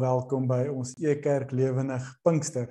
welkom 0.00 0.44
by 0.48 0.66
ons 0.68 0.92
Ekerk 1.00 1.52
Lewendig 1.56 2.04
Pinkster. 2.24 2.68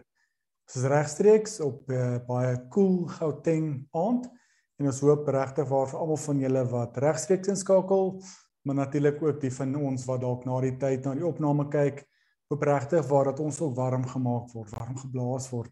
Ons 0.65 0.75
is 0.77 0.85
regstreeks 0.89 1.59
op 1.63 1.89
'n 1.89 1.93
uh, 1.93 2.15
eh, 2.15 2.21
baie 2.27 2.67
cool 2.69 3.07
Gauteng 3.07 3.87
aand 3.91 4.29
en 4.77 4.85
ons 4.85 4.99
hoop 4.99 5.27
regtig 5.27 5.67
waar 5.69 5.87
vir 5.87 5.99
almal 5.99 6.17
van 6.17 6.39
julle 6.39 6.63
wat 6.69 6.97
regstreeks 6.97 7.47
inskakel, 7.47 8.21
maar 8.63 8.75
natuurlik 8.75 9.21
ook 9.21 9.41
die 9.41 9.51
van 9.51 9.75
ons 9.75 10.05
wat 10.05 10.21
dalk 10.21 10.45
na 10.45 10.61
die 10.61 10.77
tyd 10.77 11.05
na 11.05 11.15
die 11.15 11.25
opname 11.25 11.67
kyk, 11.69 12.05
hoop 12.49 12.61
regtig 12.63 13.07
waar 13.09 13.25
dat 13.25 13.39
ons 13.39 13.61
ook 13.61 13.75
warm 13.75 14.05
gemaak 14.05 14.53
word, 14.53 14.71
warm 14.71 14.97
geblaas 14.97 15.49
word 15.49 15.71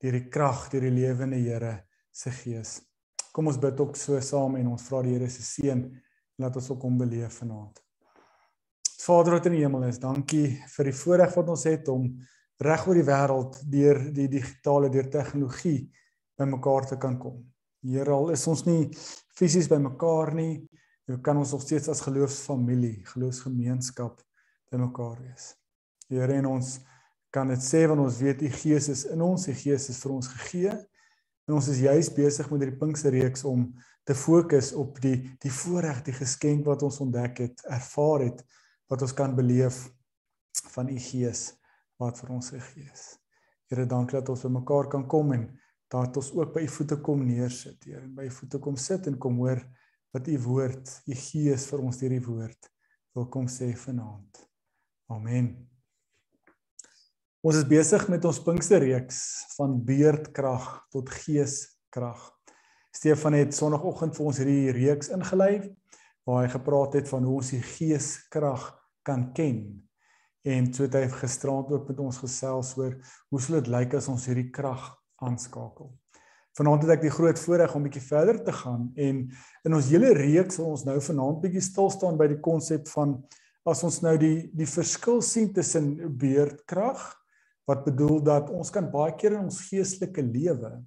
deur 0.00 0.12
die 0.12 0.28
krag, 0.28 0.70
deur 0.70 0.80
die 0.80 0.90
lewende 0.90 1.36
Here 1.36 1.84
se 2.12 2.30
Gees. 2.30 2.80
Kom 3.32 3.46
ons 3.46 3.58
bid 3.58 3.80
ook 3.80 3.96
so 3.96 4.20
saam 4.20 4.56
en 4.56 4.68
ons 4.68 4.88
vra 4.88 5.02
die 5.02 5.12
Here 5.12 5.28
se 5.28 5.42
seën 5.42 6.00
laat 6.38 6.56
ons 6.56 6.70
ook 6.70 6.82
hom 6.82 6.98
beleef 6.98 7.40
vanaand. 7.40 7.83
Vader 9.02 9.38
wat 9.38 9.48
in 9.48 9.56
die 9.56 9.64
hemel 9.64 9.88
is, 9.88 9.98
dankie 10.02 10.60
vir 10.76 10.88
die 10.90 10.96
voorreg 10.96 11.34
wat 11.34 11.50
ons 11.50 11.66
het 11.68 11.88
om 11.92 12.06
reg 12.62 12.86
oor 12.86 12.98
die 12.98 13.06
wêreld 13.06 13.58
deur 13.70 14.00
die 14.14 14.28
digitale 14.30 14.90
deur 14.92 15.10
tegnologie 15.10 15.90
bymekaar 16.38 16.86
te 16.92 16.98
kan 17.00 17.18
kom. 17.18 17.42
Here 17.84 18.14
al 18.14 18.30
is 18.34 18.46
ons 18.48 18.64
nie 18.68 18.88
fisies 19.36 19.68
bymekaar 19.68 20.32
nie, 20.38 20.64
hoe 21.10 21.18
kan 21.20 21.36
ons 21.36 21.52
nog 21.52 21.62
steeds 21.62 21.90
as 21.92 22.00
geloofsfamilie, 22.06 23.02
geloofsgemeenskap 23.10 24.22
bymekaar 24.72 25.18
wees? 25.20 25.52
Here 26.08 26.38
en 26.38 26.48
ons 26.54 26.78
kan 27.34 27.50
dit 27.50 27.62
sê 27.62 27.84
want 27.90 28.00
ons 28.00 28.20
weet 28.22 28.44
die 28.44 28.52
Gees 28.54 28.88
is 28.92 29.04
in 29.10 29.22
ons, 29.24 29.48
die 29.50 29.56
Gees 29.58 29.88
is 29.90 30.00
vir 30.04 30.14
ons 30.14 30.30
gegee. 30.36 30.74
En 31.44 31.58
ons 31.58 31.68
is 31.68 31.82
juis 31.82 32.08
besig 32.16 32.48
met 32.50 32.62
hierdie 32.62 32.80
Pinksterreeks 32.80 33.44
om 33.48 33.66
te 34.06 34.14
fokus 34.16 34.72
op 34.78 35.00
die 35.02 35.16
die 35.42 35.52
voorreg, 35.52 36.04
die 36.06 36.16
geskenk 36.16 36.64
wat 36.68 36.84
ons 36.86 37.00
ontdek 37.04 37.42
het, 37.42 37.64
ervaar 37.68 38.28
het 38.28 38.44
wat 38.94 39.02
ons 39.02 39.14
kan 39.16 39.34
beleef 39.34 39.88
van 40.70 40.88
u 40.88 40.96
gees 41.02 41.48
wat 41.98 42.18
vir 42.20 42.30
ons 42.36 42.52
gegee 42.54 42.86
is. 42.92 43.04
Here, 43.70 43.86
dankie 43.90 44.20
dat 44.20 44.30
ons 44.30 44.44
by 44.46 44.52
mekaar 44.54 44.86
kan 44.92 45.06
kom 45.10 45.32
en 45.34 45.48
dat 45.90 46.14
ons 46.20 46.30
ook 46.36 46.52
by 46.54 46.62
u 46.62 46.70
voete 46.76 47.00
kom 47.02 47.24
neersit, 47.26 47.80
Here, 47.88 48.06
by 48.06 48.28
u 48.28 48.34
voete 48.38 48.60
kom 48.62 48.78
sit 48.78 49.08
en 49.10 49.18
kom 49.18 49.40
hoor 49.42 49.62
wat 50.14 50.30
u 50.30 50.36
woord, 50.46 50.90
u 51.10 51.16
gees 51.18 51.66
vir 51.70 51.82
ons 51.82 51.98
deur 51.98 52.14
die 52.14 52.22
woord 52.22 52.70
wil 53.14 53.26
kom 53.30 53.46
sê 53.50 53.72
vanaand. 53.78 54.42
Amen. 55.10 55.50
Ons 57.44 57.60
is 57.60 57.66
besig 57.68 58.06
met 58.10 58.24
ons 58.26 58.40
Pinksterreeks 58.42 59.18
van 59.54 59.74
beerdkrag 59.86 60.68
tot 60.94 61.10
geeskrag. 61.22 62.22
Stefan 62.94 63.36
het 63.38 63.54
sonoggend 63.54 64.14
vir 64.16 64.30
ons 64.30 64.40
hierdie 64.40 64.74
reeks 64.74 65.10
ingelei 65.14 65.58
waar 66.24 66.44
hy 66.44 66.48
gepraat 66.54 66.96
het 66.98 67.10
van 67.10 67.26
hoe 67.26 67.38
ons 67.42 67.52
die 67.52 67.62
geeskrag 67.74 68.70
kan 69.06 69.28
ken. 69.36 69.58
En 70.44 70.68
so 70.74 70.84
het 70.84 70.96
hy 70.98 71.06
gisterand 71.08 71.70
ook 71.72 71.88
met 71.88 72.00
ons 72.04 72.20
gesels 72.20 72.74
oor 72.76 72.96
hoe 73.32 73.40
sou 73.40 73.56
dit 73.60 73.70
lyk 73.72 73.96
as 73.96 74.10
ons 74.12 74.26
hierdie 74.28 74.50
krag 74.52 74.90
aanskakel. 75.24 75.92
Vanaand 76.54 76.84
het 76.84 76.92
ek 76.94 77.06
die 77.08 77.14
groot 77.14 77.38
voorreg 77.40 77.72
om 77.74 77.82
'n 77.82 77.88
bietjie 77.88 78.08
verder 78.08 78.38
te 78.44 78.52
gaan 78.52 78.92
en 78.94 79.24
in 79.64 79.74
ons 79.74 79.88
hele 79.90 80.12
reeks 80.14 80.54
sal 80.54 80.70
ons 80.70 80.84
nou 80.84 81.00
vanaand 81.00 81.40
bietjie 81.42 81.64
stil 81.64 81.90
staan 81.90 82.16
by 82.16 82.28
die 82.30 82.40
konsep 82.40 82.86
van 82.88 83.16
as 83.66 83.82
ons 83.82 84.02
nou 84.02 84.16
die 84.18 84.50
die 84.54 84.68
verskil 84.68 85.22
sien 85.22 85.52
tussen 85.52 85.96
beerdkrag 86.18 87.02
wat 87.66 87.84
bedoel 87.84 88.20
dat 88.22 88.50
ons 88.50 88.70
kan 88.70 88.90
baie 88.90 89.16
keer 89.16 89.32
in 89.32 89.48
ons 89.48 89.64
geestelike 89.70 90.22
lewe 90.22 90.84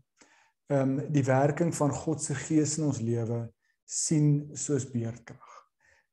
ehm 0.69 0.99
um, 0.99 1.11
die 1.11 1.23
werking 1.23 1.75
van 1.75 1.91
God 1.91 2.21
se 2.21 2.35
gees 2.35 2.77
in 2.77 2.85
ons 2.85 2.99
lewe 2.99 3.47
sien 3.87 4.49
soos 4.53 4.85
beerdkrag. 4.91 5.66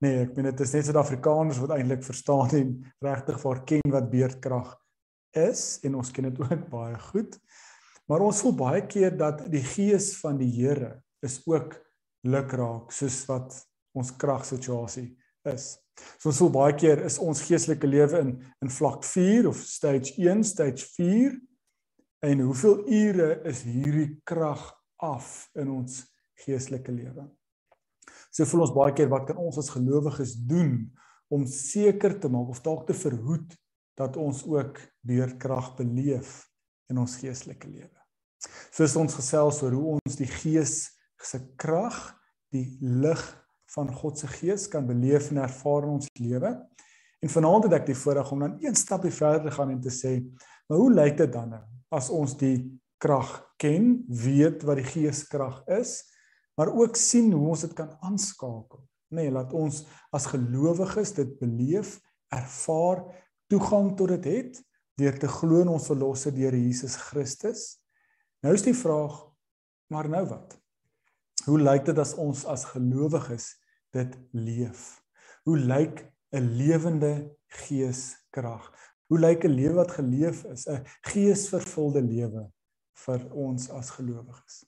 Nee, 0.04 0.24
ek 0.26 0.34
meen 0.36 0.50
dit 0.50 0.60
is 0.60 0.72
net 0.74 0.84
Suid-Afrikaners 0.84 1.58
wat 1.62 1.70
eintlik 1.78 2.02
verstaan 2.04 2.50
en 2.58 2.72
regtig 3.06 3.38
vir 3.40 3.60
ken 3.70 3.92
wat 3.94 4.08
beerdkrag 4.12 4.72
is 5.40 5.62
en 5.86 5.94
ons 5.96 6.10
ken 6.12 6.26
dit 6.28 6.40
ook 6.44 6.66
baie 6.72 6.98
goed. 7.06 7.38
Maar 8.10 8.24
ons 8.26 8.42
voel 8.44 8.56
baie 8.58 8.82
keer 8.84 9.14
dat 9.16 9.46
die 9.48 9.62
gees 9.64 10.10
van 10.20 10.36
die 10.36 10.50
Here 10.52 10.98
is 11.24 11.38
ook 11.48 11.78
lukraak 12.28 12.92
soos 12.92 13.22
wat 13.30 13.56
ons 13.96 14.10
kragsituasie 14.20 15.14
is. 15.48 15.70
So 16.18 16.28
ons 16.34 16.42
voel 16.42 16.52
baie 16.52 16.74
keer 16.76 17.00
is 17.08 17.16
ons 17.22 17.46
geestelike 17.46 17.88
lewe 17.88 18.20
in 18.26 18.34
in 18.66 18.74
vlak 18.76 19.06
4 19.08 19.48
of 19.48 19.62
stage 19.64 20.18
1, 20.20 20.44
stage 20.44 20.84
4 20.98 21.38
en 22.28 22.44
hoeveel 22.44 22.84
ure 23.00 23.30
is 23.48 23.64
hierdie 23.64 24.10
krag 24.28 24.68
af 25.00 25.48
in 25.56 25.72
ons 25.78 26.02
geestelike 26.44 26.92
lewe? 26.92 27.24
So 28.34 28.46
voel 28.50 28.64
ons 28.66 28.74
baie 28.74 28.94
keer 28.96 29.10
wat 29.12 29.28
kan 29.28 29.38
ons 29.38 29.60
as 29.62 29.70
gelowiges 29.70 30.34
doen 30.48 30.88
om 31.32 31.46
seker 31.46 32.16
te 32.18 32.30
maak 32.30 32.50
of 32.50 32.62
dalk 32.64 32.88
te 32.88 32.96
verhoed 32.98 33.54
dat 33.98 34.18
ons 34.18 34.42
ook 34.50 34.80
beerdkrag 35.06 35.76
beleef 35.78 36.40
in 36.90 36.98
ons 36.98 37.14
geestelike 37.20 37.70
lewe. 37.70 37.94
Soos 38.74 38.96
ons 38.98 39.14
gesels 39.14 39.62
oor 39.62 39.76
hoe 39.78 39.92
ons 39.94 40.18
die 40.18 40.28
gees 40.28 40.74
se 41.24 41.40
krag, 41.56 41.96
die 42.52 42.76
lig 42.82 43.22
van 43.74 43.88
God 43.94 44.18
se 44.20 44.28
gees 44.34 44.66
kan 44.70 44.86
beleef 44.86 45.30
en 45.30 45.40
ervaar 45.44 45.86
in 45.86 45.94
ons 45.96 46.10
lewe. 46.18 46.50
En 47.24 47.32
vanaand 47.32 47.68
het 47.68 47.78
ek 47.78 47.86
die 47.88 47.98
voorreg 47.98 48.32
om 48.34 48.42
dan 48.44 48.58
een 48.62 48.76
stapie 48.76 49.14
verder 49.14 49.46
te 49.46 49.54
gaan 49.54 49.72
en 49.72 49.80
te 49.82 49.94
sê, 49.94 50.18
maar 50.68 50.82
hoe 50.82 50.90
lyk 50.92 51.16
dit 51.22 51.32
dan 51.32 51.54
nou 51.54 51.62
as 51.94 52.10
ons 52.10 52.34
die 52.40 52.58
krag 52.98 53.30
ken, 53.62 54.02
weet 54.10 54.64
wat 54.66 54.80
die 54.80 54.88
geeskrag 54.88 55.60
is? 55.78 56.00
Maar 56.54 56.72
ook 56.72 56.96
sien 56.96 57.32
hoe 57.32 57.48
ons 57.48 57.64
dit 57.66 57.72
kan 57.72 57.96
aanskakel. 58.00 58.82
Nee, 59.14 59.30
laat 59.30 59.52
ons 59.52 59.84
as 60.14 60.26
gelowiges 60.26 61.14
dit 61.14 61.38
beleef, 61.38 61.98
ervaar, 62.32 63.04
toegang 63.50 63.92
tot 63.98 64.14
dit 64.16 64.30
het 64.32 64.62
deur 64.98 65.16
te 65.18 65.28
glo 65.28 65.62
in 65.64 65.72
ons 65.74 65.88
verlosser 65.90 66.34
deur 66.34 66.54
Jesus 66.54 66.94
Christus. 67.10 67.64
Nou 68.44 68.54
is 68.54 68.62
die 68.66 68.76
vraag, 68.76 69.16
maar 69.90 70.08
nou 70.10 70.22
wat? 70.30 70.54
Hoe 71.44 71.58
lyk 71.60 71.88
dit 71.90 71.98
as 71.98 72.14
ons 72.20 72.44
as 72.48 72.66
gelowiges 72.70 73.50
dit 73.94 74.14
leef? 74.32 75.02
Hoe 75.44 75.58
lyk 75.58 76.06
'n 76.34 76.54
lewende 76.58 77.36
geeskrag? 77.46 78.70
Hoe 79.10 79.18
lyk 79.18 79.44
'n 79.44 79.54
lewe 79.54 79.74
wat 79.74 79.90
geleef 79.90 80.44
is, 80.44 80.66
'n 80.66 80.84
geesvervulde 81.10 82.02
lewe 82.02 82.50
vir 83.04 83.32
ons 83.32 83.70
as 83.70 83.90
gelowiges? 83.90 84.64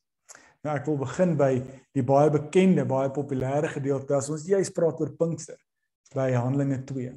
Nou 0.66 0.74
ek 0.74 0.88
wil 0.90 0.96
begin 0.98 1.36
by 1.38 1.52
die 1.94 2.02
baie 2.02 2.30
bekende, 2.34 2.82
baie 2.90 3.10
populêre 3.14 3.68
gedeelte 3.70 4.16
as 4.16 4.26
ons 4.34 4.48
juis 4.50 4.72
praat 4.74 4.98
oor 4.98 5.12
Pinkster 5.14 5.60
by 6.10 6.32
Handelinge 6.34 6.80
2. 6.88 7.12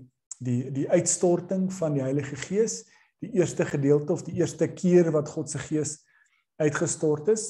Die 0.46 0.58
die 0.76 0.86
uitstorting 0.92 1.66
van 1.74 1.98
die 1.98 2.04
Heilige 2.06 2.38
Gees, 2.38 2.84
die 3.26 3.32
eerste 3.40 3.66
gedeelte 3.66 4.14
of 4.14 4.22
die 4.28 4.36
eerste 4.38 4.68
keer 4.70 5.10
wat 5.16 5.32
God 5.34 5.50
se 5.50 5.58
Gees 5.64 5.96
uitgestort 6.62 7.32
is. 7.34 7.48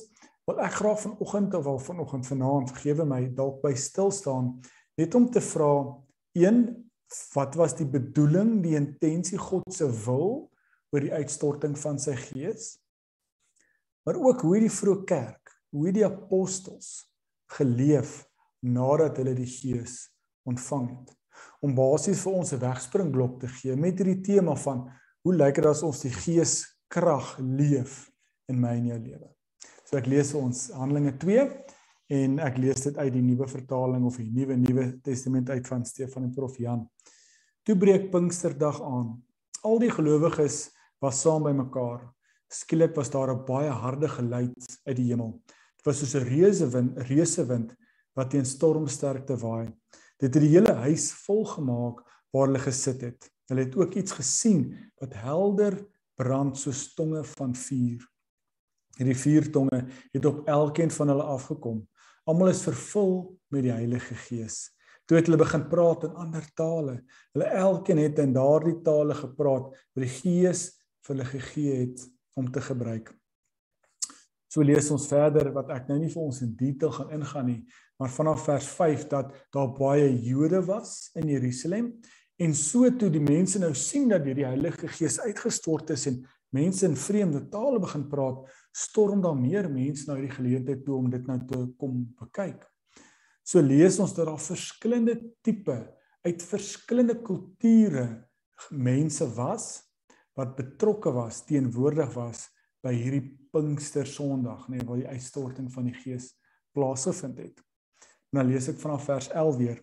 Wil 0.48 0.64
ek 0.64 0.78
graag 0.80 1.04
vanoggend 1.04 1.60
of 1.60 1.68
al 1.68 1.84
vanoggend 1.84 2.32
vanaand 2.32 2.72
vergewe 2.78 3.10
my 3.10 3.20
dalk 3.36 3.60
by 3.66 3.76
stil 3.76 4.14
staan 4.16 4.56
net 5.00 5.20
om 5.20 5.28
te 5.28 5.44
vra 5.44 5.74
een 6.40 6.64
wat 7.34 7.60
was 7.60 7.76
die 7.76 7.90
bedoeling, 7.90 8.62
die 8.64 8.78
intensie 8.80 9.42
God 9.42 9.68
se 9.74 9.90
wil 10.06 10.48
oor 10.94 11.04
die 11.04 11.12
uitstorting 11.12 11.76
van 11.84 12.00
sy 12.00 12.16
Gees? 12.24 12.78
Maar 14.08 14.24
ook 14.24 14.48
hoe 14.48 14.64
die 14.64 14.72
vroeë 14.72 15.04
kerk 15.04 15.49
hoe 15.76 15.92
die 15.94 16.06
apostels 16.06 17.06
geleef 17.58 18.24
nadat 18.66 19.18
hulle 19.22 19.36
die 19.38 19.50
Gees 19.50 20.10
ontvang 20.50 20.90
het. 20.90 21.16
Om 21.64 21.76
basies 21.76 22.22
vir 22.24 22.34
ons 22.34 22.54
'n 22.54 22.60
wegspringblok 22.60 23.40
te 23.40 23.48
gee 23.48 23.76
met 23.76 23.98
hierdie 23.98 24.22
tema 24.22 24.56
van 24.56 24.90
hoe 25.24 25.34
lyk 25.34 25.56
dit 25.56 25.66
as 25.66 25.84
ons 25.84 26.02
die 26.02 26.14
Gees 26.14 26.66
krag 26.88 27.38
leef 27.40 28.10
in 28.48 28.60
my 28.60 28.76
en 28.78 28.86
jou 28.86 29.00
lewe. 29.00 29.30
So 29.86 29.98
ek 29.98 30.08
lees 30.08 30.34
ons 30.34 30.70
Handelinge 30.72 31.18
2 31.18 31.46
en 32.10 32.40
ek 32.40 32.58
lees 32.58 32.82
dit 32.82 32.98
uit 32.98 33.14
die 33.14 33.22
nuwe 33.22 33.48
vertaling 33.48 34.06
of 34.06 34.18
die 34.18 34.32
nuwe 34.34 34.58
nuwe 34.58 34.86
testament 35.02 35.50
uit 35.50 35.68
van 35.68 35.86
Stefan 35.86 36.24
en 36.24 36.34
Prof 36.34 36.58
Jan. 36.58 36.88
Toe 37.64 37.76
breek 37.78 38.12
Pinksterdag 38.12 38.82
aan. 38.82 39.22
Al 39.64 39.80
die 39.80 39.92
gelowiges 39.92 40.70
was 41.02 41.22
saam 41.22 41.44
by 41.44 41.52
mekaar. 41.52 42.08
Skielik 42.50 42.96
was 42.96 43.10
daar 43.10 43.32
'n 43.34 43.46
baie 43.46 43.70
harde 43.70 44.08
geluid 44.08 44.80
uit 44.86 44.96
die 44.96 45.10
hemel. 45.12 45.42
Was 45.90 46.04
soos 46.04 46.14
'n 46.14 46.28
reuse 46.30 46.68
wind, 46.70 46.98
'n 46.98 47.08
reuse 47.10 47.44
wind 47.50 47.74
wat 48.14 48.30
teen 48.30 48.46
stormsterkte 48.46 49.36
waai. 49.42 49.74
Dit 50.22 50.36
het 50.36 50.44
die 50.44 50.54
hele 50.54 50.74
huis 50.86 51.10
vol 51.26 51.46
gemaak 51.46 52.04
waar 52.30 52.46
hulle 52.46 52.62
gesit 52.62 53.02
het. 53.02 53.30
Hulle 53.50 53.66
het 53.66 53.76
ook 53.76 53.96
iets 53.98 54.14
gesien 54.14 54.76
wat 55.02 55.18
helder 55.18 55.80
brand 56.16 56.58
soos 56.58 56.94
tonge 56.94 57.24
van 57.24 57.56
vuur. 57.56 58.06
Hierdie 59.00 59.18
vier 59.18 59.50
tonge 59.52 59.80
het 60.14 60.26
op 60.26 60.46
elkeen 60.48 60.92
van 60.92 61.10
hulle 61.10 61.24
afgekom. 61.24 61.82
Almal 62.30 62.54
is 62.54 62.62
vervul 62.62 63.40
met 63.50 63.66
die 63.66 63.74
Heilige 63.74 64.14
Gees. 64.28 64.70
Toe 65.08 65.18
het 65.18 65.26
hulle 65.26 65.42
begin 65.42 65.66
praat 65.72 66.04
in 66.06 66.14
ander 66.14 66.46
tale. 66.54 67.00
Hulle 67.34 67.50
elkeen 67.50 67.98
het 67.98 68.20
in 68.20 68.34
daardie 68.38 68.78
tale 68.86 69.18
gepraat 69.18 69.74
wat 69.74 70.06
die 70.06 70.16
Gees 70.22 70.68
vir 71.02 71.16
hulle 71.16 71.32
gegee 71.34 71.80
het 71.88 72.06
om 72.38 72.52
te 72.52 72.62
gebruik. 72.62 73.10
So 74.50 74.66
lees 74.66 74.90
ons 74.92 75.08
verder 75.08 75.52
wat 75.54 75.70
ek 75.76 75.92
nou 75.92 76.00
nie 76.02 76.10
vir 76.10 76.24
ons 76.24 76.42
in 76.42 76.56
detail 76.58 76.92
gaan 76.96 77.12
ingaan 77.20 77.46
nie, 77.46 77.60
maar 78.00 78.10
vanaf 78.10 78.48
vers 78.48 78.70
5 78.80 79.06
dat 79.12 79.36
daar 79.54 79.70
baie 79.78 80.10
Jode 80.26 80.64
was 80.66 81.12
in 81.20 81.30
Jerusalem 81.30 81.94
En 82.40 82.54
so 82.56 82.88
toe 82.96 83.10
die 83.12 83.22
mense 83.24 83.60
nou 83.60 83.74
sien 83.76 84.08
dat 84.08 84.24
die 84.24 84.46
Heilige 84.48 84.88
Gees 84.88 85.18
uitgestort 85.20 85.92
is 85.92 86.06
en 86.08 86.22
mense 86.56 86.86
in 86.88 86.96
vreemde 86.98 87.42
tale 87.52 87.82
begin 87.84 88.06
praat, 88.10 88.46
storm 88.72 89.20
daar 89.22 89.36
meer 89.36 89.68
mense 89.70 90.08
na 90.08 90.16
hierdie 90.16 90.38
geleentheid 90.38 90.86
toe 90.86 90.96
om 91.02 91.10
dit 91.12 91.26
nou 91.28 91.38
te 91.50 91.60
kom 91.82 92.06
bekyk. 92.22 92.64
So 93.44 93.60
lees 93.60 94.00
ons 94.00 94.16
dat 94.16 94.30
daar 94.30 94.40
verskillende 94.40 95.18
tipe 95.44 95.76
uit 96.24 96.46
verskillende 96.48 97.18
kulture 97.26 98.08
mense 98.72 99.28
was 99.36 99.68
wat 100.40 100.56
betrokke 100.56 101.12
was, 101.12 101.44
teenwoordig 101.44 102.14
was 102.16 102.46
by 102.86 102.94
hierdie 102.96 103.26
Pinkster 103.52 104.08
Sondag, 104.08 104.68
nê, 104.70 104.78
nee, 104.78 104.86
waar 104.88 105.02
die 105.02 105.10
uitstorting 105.10 105.68
van 105.74 105.90
die 105.90 105.96
Gees 105.98 106.32
plaasgevind 106.76 107.40
het. 107.42 107.62
Nou 108.36 108.46
lees 108.46 108.70
ek 108.72 108.80
vanaf 108.80 109.08
vers 109.10 109.30
11 109.34 109.58
weer. 109.60 109.80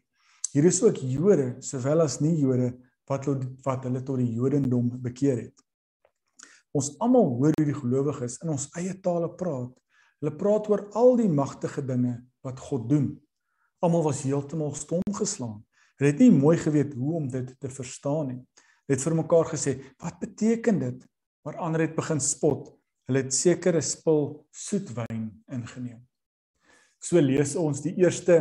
Hier 0.53 0.69
is 0.69 0.81
ook 0.85 1.01
Jode 1.03 1.57
sowel 1.65 2.05
as 2.07 2.21
nie 2.23 2.37
Jode 2.39 2.73
wat 3.11 3.27
wat 3.67 3.87
hulle 3.87 4.03
tot 4.03 4.21
die 4.23 4.33
Jodendom 4.35 4.89
bekeer 5.03 5.49
het. 5.49 5.67
Ons 6.77 6.93
almal 7.03 7.29
hoor 7.39 7.55
hoe 7.57 7.67
die 7.67 7.77
gelowiges 7.77 8.39
in 8.45 8.53
ons 8.55 8.69
eie 8.79 8.95
tale 9.03 9.29
praat. 9.39 9.73
Hulle 10.21 10.33
praat 10.39 10.69
oor 10.71 10.87
al 10.97 11.17
die 11.21 11.31
magtige 11.31 11.85
dinge 11.85 12.19
wat 12.45 12.61
God 12.69 12.89
doen. 12.91 13.09
Almal 13.85 14.07
was 14.07 14.25
heeltemal 14.25 14.75
stom 14.77 15.05
geslaan. 15.19 15.61
Hulle 15.97 16.13
het 16.13 16.21
nie 16.21 16.33
mooi 16.33 16.57
geweet 16.61 16.95
hoe 16.97 17.15
om 17.21 17.29
dit 17.33 17.53
te 17.61 17.71
verstaan 17.73 18.33
nie. 18.33 18.41
Hulle 18.87 18.97
het 18.97 19.05
vir 19.05 19.17
mekaar 19.19 19.53
gesê, 19.53 19.73
"Wat 19.99 20.19
beteken 20.21 20.79
dit?" 20.79 21.07
Maar 21.45 21.57
ander 21.57 21.81
het 21.81 21.95
begin 21.95 22.21
spot. 22.21 22.77
Hulle 23.07 23.23
het 23.23 23.35
sekere 23.35 23.81
spul 23.87 24.33
soetwyn 24.51 25.29
ingeneem. 25.53 26.01
So 26.99 27.21
lees 27.23 27.55
ons 27.59 27.83
die 27.85 27.95
eerste 28.03 28.41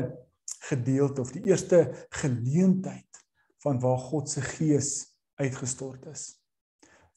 gedeelte 0.65 1.21
of 1.21 1.33
die 1.35 1.43
eerste 1.51 1.83
geleentheid 2.21 3.21
van 3.61 3.79
waar 3.81 3.99
God 4.01 4.29
se 4.29 4.41
gees 4.41 4.89
uitgestort 5.37 6.07
is. 6.09 6.33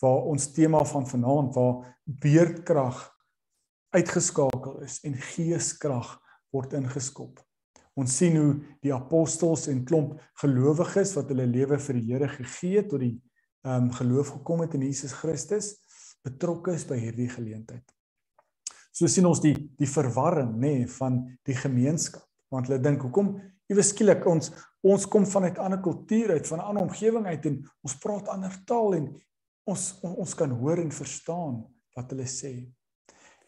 Waar 0.03 0.29
ons 0.29 0.51
tema 0.53 0.85
van 0.85 1.09
vanaand 1.09 1.55
waar 1.57 1.97
beerdkrag 2.05 3.01
uitgeskakel 3.97 4.83
is 4.85 5.01
en 5.09 5.17
geeskrag 5.17 6.19
word 6.53 6.77
ingeskop. 6.77 7.41
Ons 7.99 8.17
sien 8.21 8.37
hoe 8.39 8.53
die 8.85 8.93
apostels 8.95 9.67
en 9.73 9.83
klomp 9.89 10.19
gelowiges 10.43 11.17
wat 11.17 11.33
hulle 11.33 11.49
lewe 11.49 11.81
vir 11.83 11.99
die 11.99 12.07
Here 12.13 12.29
gegee 12.31 12.83
het 12.83 12.93
tot 12.93 13.03
die 13.05 13.17
ehm 13.67 13.89
um, 13.89 13.93
geloof 13.93 14.29
gekom 14.37 14.61
het 14.63 14.77
in 14.79 14.85
Jesus 14.87 15.17
Christus 15.19 15.73
betrokke 16.29 16.75
is 16.77 16.87
by 16.89 16.99
hierdie 17.01 17.29
geleentheid. 17.33 17.85
So 18.93 19.07
sien 19.11 19.29
ons 19.29 19.43
die 19.45 19.55
die 19.79 19.91
verwarring 19.91 20.57
nê 20.57 20.81
nee, 20.81 20.89
van 20.99 21.23
die 21.47 21.57
gemeenskap 21.57 22.25
want 22.53 22.69
hulle 22.69 22.81
dink 22.81 23.03
hoekom 23.05 23.35
iewes 23.69 23.93
skielik 23.93 24.25
ons 24.29 24.51
ons 24.89 25.07
kom 25.11 25.27
vanuit 25.27 25.59
'n 25.59 25.65
ander 25.65 25.83
kultuur 25.83 26.33
uit 26.33 26.47
van 26.47 26.59
'n 26.59 26.69
ander 26.69 26.83
omgewing 26.83 27.27
uit 27.27 27.47
en 27.47 27.57
ons 27.85 27.99
praat 27.99 28.29
ander 28.29 28.55
taal 28.65 28.95
en 28.95 29.07
ons 29.67 29.83
on, 30.03 30.15
ons 30.17 30.35
kan 30.35 30.51
hoor 30.51 30.79
en 30.79 30.91
verstaan 30.91 31.65
wat 31.97 32.11
hulle 32.11 32.27
sê. 32.27 32.73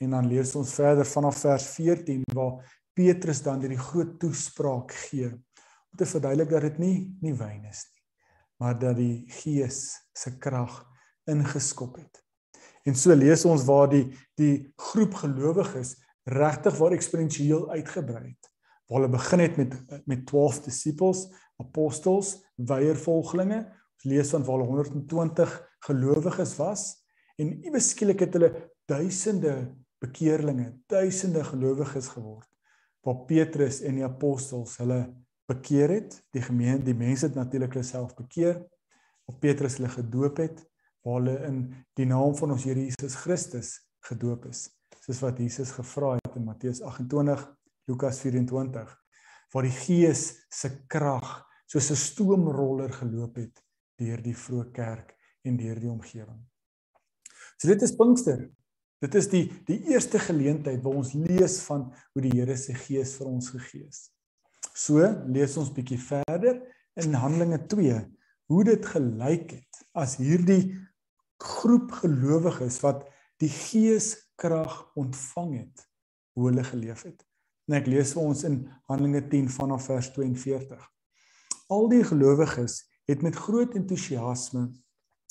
En 0.01 0.11
dan 0.11 0.27
lees 0.27 0.55
ons 0.57 0.75
verder 0.75 1.07
vanaf 1.07 1.41
vers 1.41 1.67
14 1.77 2.23
waar 2.35 2.61
Petrus 2.95 3.43
dan 3.43 3.61
hierdie 3.61 3.79
groot 3.79 4.19
toespraak 4.21 4.93
gee 4.93 5.31
om 5.31 5.97
te 5.97 6.07
verduidelik 6.07 6.51
dat 6.51 6.63
dit 6.63 6.79
nie 6.79 6.99
nie 7.23 7.35
wyn 7.35 7.65
is 7.65 7.87
nie, 7.93 8.03
maar 8.59 8.79
dat 8.79 8.97
die 8.97 9.27
Gees 9.29 9.97
se 10.13 10.39
krag 10.39 10.85
ingeskop 11.27 11.97
het. 11.97 12.23
En 12.89 12.97
so 12.97 13.15
lees 13.15 13.45
ons 13.45 13.65
waar 13.69 13.91
die 13.93 14.07
die 14.41 14.73
groep 14.77 15.15
gelowiges 15.23 15.97
regtig 16.25 16.79
waar 16.79 16.97
eksponensieel 16.97 17.69
uitgebrei 17.71 18.31
het 18.31 18.51
waar 18.91 19.05
hulle 19.05 19.13
begin 19.15 19.39
het 19.39 19.57
met 19.57 20.07
met 20.07 20.27
12 20.27 20.63
disippels, 20.67 21.29
apostels, 21.63 22.41
weiervolgelinge. 22.57 23.61
Ons 23.95 24.07
lees 24.11 24.31
van 24.35 24.45
waar 24.45 24.65
120 24.67 25.53
gelowiges 25.87 26.57
was 26.59 26.83
en 27.39 27.53
iewes 27.65 27.93
skielik 27.95 28.25
het 28.27 28.35
hulle 28.35 28.51
duisende 28.91 29.55
bekeerlinge, 30.03 30.73
duisende 30.91 31.45
gelowiges 31.45 32.09
geword. 32.09 32.49
Waar 33.07 33.23
Petrus 33.29 33.81
en 33.87 34.01
die 34.01 34.05
apostels 34.05 34.75
hulle 34.83 35.05
bekeer 35.49 35.95
het, 35.95 36.19
die 36.35 36.43
gemeente, 36.43 36.91
die 36.91 36.99
mense 36.99 37.29
het 37.29 37.39
natuurlik 37.39 37.77
hulle 37.77 37.87
self 37.87 38.17
bekeer. 38.19 38.59
Waar 39.29 39.39
Petrus 39.39 39.79
hulle 39.79 39.93
gedoop 39.95 40.43
het, 40.43 40.65
waar 41.05 41.21
hulle 41.21 41.37
in 41.47 41.63
die 41.97 42.07
naam 42.09 42.35
van 42.37 42.53
ons 42.57 42.65
Here 42.65 42.81
Jesus 42.81 43.17
Christus 43.23 43.73
gedoop 44.09 44.47
is, 44.51 44.69
soos 45.01 45.21
wat 45.25 45.39
Jesus 45.41 45.73
gevra 45.77 46.17
het 46.19 46.37
in 46.37 46.45
Matteus 46.45 46.83
28 46.83 47.47
Lukas 47.91 48.21
24 48.23 48.97
waar 49.51 49.67
die 49.67 49.75
Gees 49.75 50.47
se 50.53 50.71
krag 50.87 51.41
soos 51.67 51.91
'n 51.91 51.97
stoomroller 51.97 52.93
geloop 52.93 53.37
het 53.37 53.63
deur 53.99 54.23
die 54.23 54.37
vroeë 54.37 54.71
kerk 54.73 55.17
en 55.45 55.57
deur 55.57 55.81
die 55.81 55.91
omgewing. 55.91 56.41
So 57.59 57.69
dit 57.69 57.83
is 57.83 57.97
Pinkster. 57.97 58.51
Dit 59.01 59.15
is 59.15 59.29
die 59.29 59.47
die 59.67 59.79
eerste 59.93 60.19
geleentheid 60.19 60.83
waar 60.83 60.97
ons 61.01 61.13
lees 61.13 61.61
van 61.67 61.93
hoe 62.13 62.23
die 62.23 62.33
Here 62.37 62.57
se 62.57 62.75
Gees 62.75 63.17
vir 63.17 63.27
ons 63.27 63.51
gegee 63.51 63.87
is. 63.89 64.11
So 64.75 65.01
lees 65.27 65.57
ons 65.57 65.73
bietjie 65.73 65.99
verder 65.99 66.61
in 66.97 67.15
Handelinge 67.15 67.67
2 67.67 68.01
hoe 68.51 68.65
dit 68.65 68.87
gelyk 68.87 69.51
het 69.51 69.83
as 69.95 70.17
hierdie 70.17 70.77
groep 71.45 71.93
gelowiges 72.03 72.81
wat 72.85 73.07
die 73.41 73.51
Gees 73.53 74.15
krag 74.41 74.83
ontvang 74.99 75.57
het 75.59 75.87
hoe 76.37 76.49
hulle 76.49 76.65
geleef 76.65 77.03
het. 77.09 77.25
En 77.69 77.79
ek 77.79 77.89
lees 77.91 78.13
vir 78.17 78.23
ons 78.23 78.45
in 78.49 78.61
Handelinge 78.91 79.23
10 79.31 79.51
vanaf 79.55 79.89
vers 79.91 80.11
42. 80.17 80.87
Al 81.71 81.89
die 81.93 82.05
gelowiges 82.05 82.81
het 83.11 83.23
met 83.23 83.39
groot 83.39 83.75
entoesiasme 83.79 84.69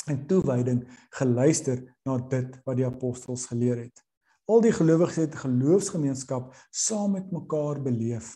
en 0.09 0.21
toewyding 0.27 0.83
geluister 1.19 1.81
na 2.07 2.17
dit 2.31 2.59
wat 2.65 2.79
die 2.79 2.87
apostels 2.87 3.45
geleer 3.51 3.83
het. 3.85 4.03
Al 4.49 4.63
die 4.65 4.73
gelowiges 4.73 5.19
het 5.27 5.35
geloofsgemeenskap 5.43 6.53
saam 6.71 7.17
met 7.17 7.31
mekaar 7.31 7.81
beleef. 7.85 8.33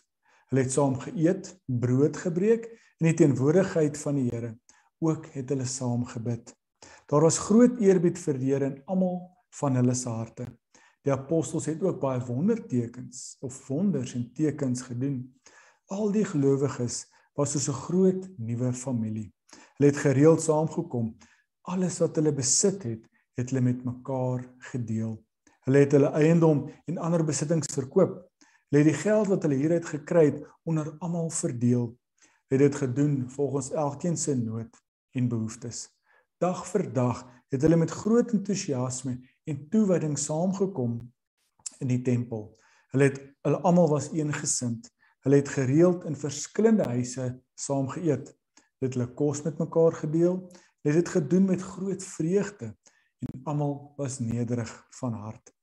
Hulle 0.52 0.66
het 0.66 0.76
saam 0.76 1.00
geëet, 1.02 1.50
brood 1.66 2.20
gebreek 2.22 2.68
in 3.02 3.10
die 3.10 3.16
teenwoordigheid 3.24 3.98
van 3.98 4.20
die 4.20 4.28
Here. 4.30 4.52
Ook 5.02 5.32
het 5.34 5.50
hulle 5.50 5.66
saam 5.66 6.06
gebid. 6.06 6.54
Daar 7.08 7.22
was 7.22 7.40
groot 7.40 7.80
eerbied 7.82 8.20
vir 8.20 8.38
die 8.40 8.52
Here 8.54 8.66
in 8.66 8.82
almal 8.86 9.20
van 9.60 9.76
hulle 9.76 9.96
se 9.96 10.10
harte. 10.10 10.48
Die 11.04 11.12
apostels 11.12 11.66
het 11.68 11.82
ook 11.84 12.00
baie 12.00 12.22
wondertekens 12.24 13.38
of 13.44 13.58
wonders 13.68 14.14
en 14.16 14.30
tekens 14.34 14.86
gedoen. 14.88 15.18
Al 15.92 16.12
die 16.12 16.26
gelowiges 16.26 17.04
was 17.36 17.52
soos 17.52 17.68
'n 17.70 17.82
groot 17.88 18.30
nuwe 18.38 18.74
familie. 18.74 19.34
Hulle 19.78 19.90
het 19.92 19.98
gereeld 19.98 20.42
saamgekom. 20.42 21.18
Alles 21.62 22.00
wat 22.00 22.16
hulle 22.16 22.34
besit 22.34 22.84
het, 22.84 23.04
het 23.36 23.50
hulle 23.50 23.62
met 23.62 23.84
mekaar 23.84 24.48
gedeel. 24.72 25.18
Hulle 25.66 25.78
het 25.78 25.92
hulle 25.92 26.12
eiendom 26.12 26.70
en 26.86 26.98
ander 26.98 27.24
besittings 27.24 27.74
verkoop. 27.74 28.30
Hulle 28.70 28.84
het 28.84 28.92
die 28.92 29.02
geld 29.02 29.28
wat 29.28 29.44
hulle 29.44 29.56
hieruit 29.56 29.86
gekry 29.86 30.26
het 30.26 30.48
onder 30.64 30.96
almal 31.00 31.30
verdeel. 31.30 31.98
Hulle 32.48 32.64
het 32.64 32.72
dit 32.72 32.76
gedoen 32.76 33.30
volgens 33.30 33.72
elkeen 33.72 34.18
se 34.18 34.36
nood 34.36 34.82
en 35.12 35.28
behoeftes. 35.28 35.93
Dag 36.44 36.66
vir 36.68 36.90
dag 36.92 37.20
het 37.54 37.62
hulle 37.64 37.78
met 37.80 37.92
groot 37.94 38.32
entoesiasme 38.36 39.14
en 39.48 39.60
toewyding 39.72 40.18
saamgekom 40.20 40.98
in 41.80 41.92
die 41.92 42.02
tempel. 42.04 42.50
Hulle 42.92 43.08
het 43.08 43.22
hulle 43.48 43.62
almal 43.70 43.88
was 43.94 44.10
eengesind. 44.12 44.90
Hulle 45.24 45.40
het 45.40 45.52
gereeld 45.54 46.04
in 46.10 46.18
verskillende 46.20 46.90
huise 46.90 47.30
saam 47.56 47.88
geëet. 47.94 48.34
Hulle 48.34 48.90
het 48.90 48.98
hulle 48.98 49.08
kos 49.22 49.44
met 49.46 49.62
mekaar 49.62 49.96
gedeel. 50.02 50.42
Hulle 50.82 50.92
het 50.92 51.00
dit 51.00 51.14
gedoen 51.16 51.48
met 51.54 51.64
groot 51.64 52.04
vreugde 52.04 52.74
en 53.24 53.44
almal 53.48 53.78
was 54.02 54.20
nederig 54.20 54.74
van 55.00 55.14
hart. 55.14 55.54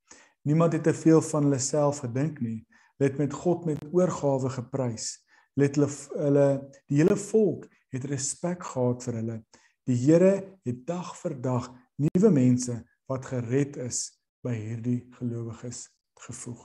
Niemand 0.48 0.72
het 0.72 0.86
te 0.88 0.94
veel 0.96 1.20
van 1.20 1.50
hulle 1.50 1.60
self 1.60 2.00
gedink 2.06 2.40
nie. 2.40 2.62
Hulle 2.96 3.10
het 3.10 3.20
met 3.20 3.36
God 3.36 3.68
met 3.68 3.84
oorgawe 3.92 4.56
geprys. 4.56 5.12
Hulle 5.52 5.68
het 5.68 5.76
hulle, 5.76 5.92
hulle 6.24 6.48
die 6.86 7.02
hele 7.02 7.20
volk 7.20 7.68
het 7.92 8.08
respek 8.08 8.64
gehad 8.72 9.04
vir 9.04 9.20
hulle. 9.20 9.42
Die 9.88 9.96
Here 9.96 10.34
het 10.66 10.82
dag 10.86 11.14
vir 11.22 11.36
dag 11.42 11.70
nuwe 12.00 12.30
mense 12.32 12.76
wat 13.10 13.26
gered 13.30 13.78
is 13.80 14.08
by 14.44 14.54
hierdie 14.54 15.00
gelowiges 15.16 15.86
gevoeg. 16.20 16.62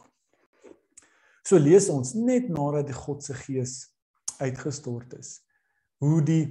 So 1.45 1.59
lees 1.61 1.89
ons 1.93 2.15
net 2.17 2.49
nadat 2.49 2.89
die 2.89 2.97
God 2.97 3.23
se 3.23 3.35
gees 3.37 3.75
uitgestort 4.41 5.13
is, 5.19 5.39
hoe 6.03 6.19
die 6.25 6.43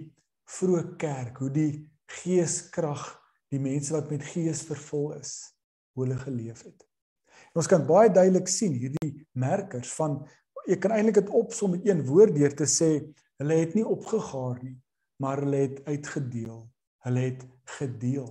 vroeë 0.50 0.96
kerk, 1.00 1.40
hoe 1.42 1.50
die 1.52 1.70
geeskrag 2.20 3.04
die 3.52 3.60
mense 3.62 3.94
wat 3.94 4.10
met 4.12 4.24
gees 4.32 4.62
vervul 4.68 5.12
is, 5.18 5.34
hoe 5.94 6.06
hulle 6.06 6.18
geleef 6.20 6.64
het. 6.66 6.86
En 7.52 7.62
ons 7.62 7.70
kan 7.70 7.84
baie 7.86 8.12
duidelik 8.12 8.48
sien 8.50 8.74
hierdie 8.76 9.12
merkers 9.36 9.92
van 9.98 10.22
ek 10.64 10.80
kan 10.84 10.94
eintlik 10.96 11.20
dit 11.20 11.34
opsom 11.36 11.74
met 11.74 11.84
een 11.86 12.04
woord 12.08 12.34
deur 12.36 12.54
te 12.56 12.66
sê 12.70 12.90
hulle 13.42 13.58
het 13.58 13.74
nie 13.76 13.84
opgegaar 13.84 14.62
nie, 14.62 14.76
maar 15.16 15.42
hulle 15.44 15.56
het 15.56 15.84
uitgedeel. 15.84 16.64
Hulle 17.04 17.20
het 17.20 17.44
gedeel. 17.78 18.30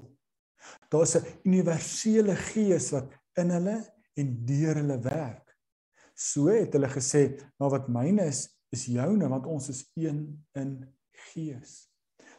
Daar's 0.90 1.16
'n 1.16 1.26
universele 1.44 2.36
gees 2.36 2.92
wat 2.92 3.12
in 3.34 3.50
hulle 3.50 3.78
en 4.14 4.46
deur 4.46 4.76
hulle 4.76 5.00
werk. 5.00 5.58
So 6.14 6.48
het 6.48 6.74
hulle 6.74 6.90
gesê, 6.90 7.42
"Maar 7.58 7.70
wat 7.70 7.88
myne 7.88 8.26
is, 8.26 8.60
is 8.70 8.86
joune 8.86 9.28
want 9.28 9.46
ons 9.46 9.70
is 9.70 9.92
een 9.94 10.46
in 10.52 10.94
gees." 11.12 11.90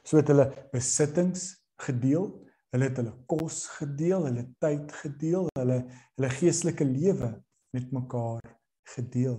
So 0.03 0.17
het 0.17 0.29
hulle 0.29 0.69
besittings 0.73 1.65
gedeel, 1.77 2.29
hulle 2.71 2.85
het 2.85 2.97
hulle 2.97 3.15
kos 3.27 3.67
gedeel, 3.67 4.25
hulle 4.25 4.45
tyd 4.59 4.93
gedeel, 4.93 5.49
hulle 5.59 5.79
hulle 6.17 6.31
geestelike 6.31 6.85
lewe 6.85 7.45
met 7.71 7.93
mekaar 7.93 8.43
gedeel. 8.83 9.39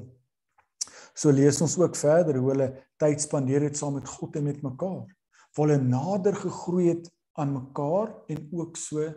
So 1.15 1.31
lees 1.31 1.61
ons 1.63 1.77
ook 1.79 1.95
verder 1.95 2.37
hoe 2.41 2.51
hulle 2.51 2.69
tyd 2.99 3.23
spandeer 3.23 3.69
het 3.69 3.77
saam 3.79 3.95
met 3.99 4.09
God 4.09 4.35
en 4.35 4.47
met 4.49 4.61
mekaar. 4.65 5.07
Waar 5.55 5.69
hulle 5.69 5.81
nader 5.81 6.35
gegroei 6.35 6.89
het 6.89 7.09
aan 7.39 7.53
mekaar 7.55 8.11
en 8.31 8.49
ook 8.51 8.77
so 8.77 9.07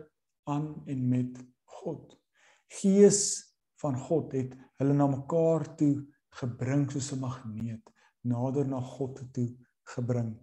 aan 0.49 0.83
en 0.87 1.07
met 1.09 1.39
God. 1.79 2.15
Gees 2.79 3.21
van 3.81 3.97
God 3.99 4.33
het 4.35 4.55
hulle 4.79 4.95
na 4.95 5.07
mekaar 5.11 5.67
toe 5.79 6.05
gebring 6.39 6.87
soos 6.91 7.11
'n 7.11 7.19
magneet 7.19 7.83
nader 8.21 8.67
na 8.67 8.79
God 8.81 9.21
toe 9.33 9.49
gebring. 9.95 10.35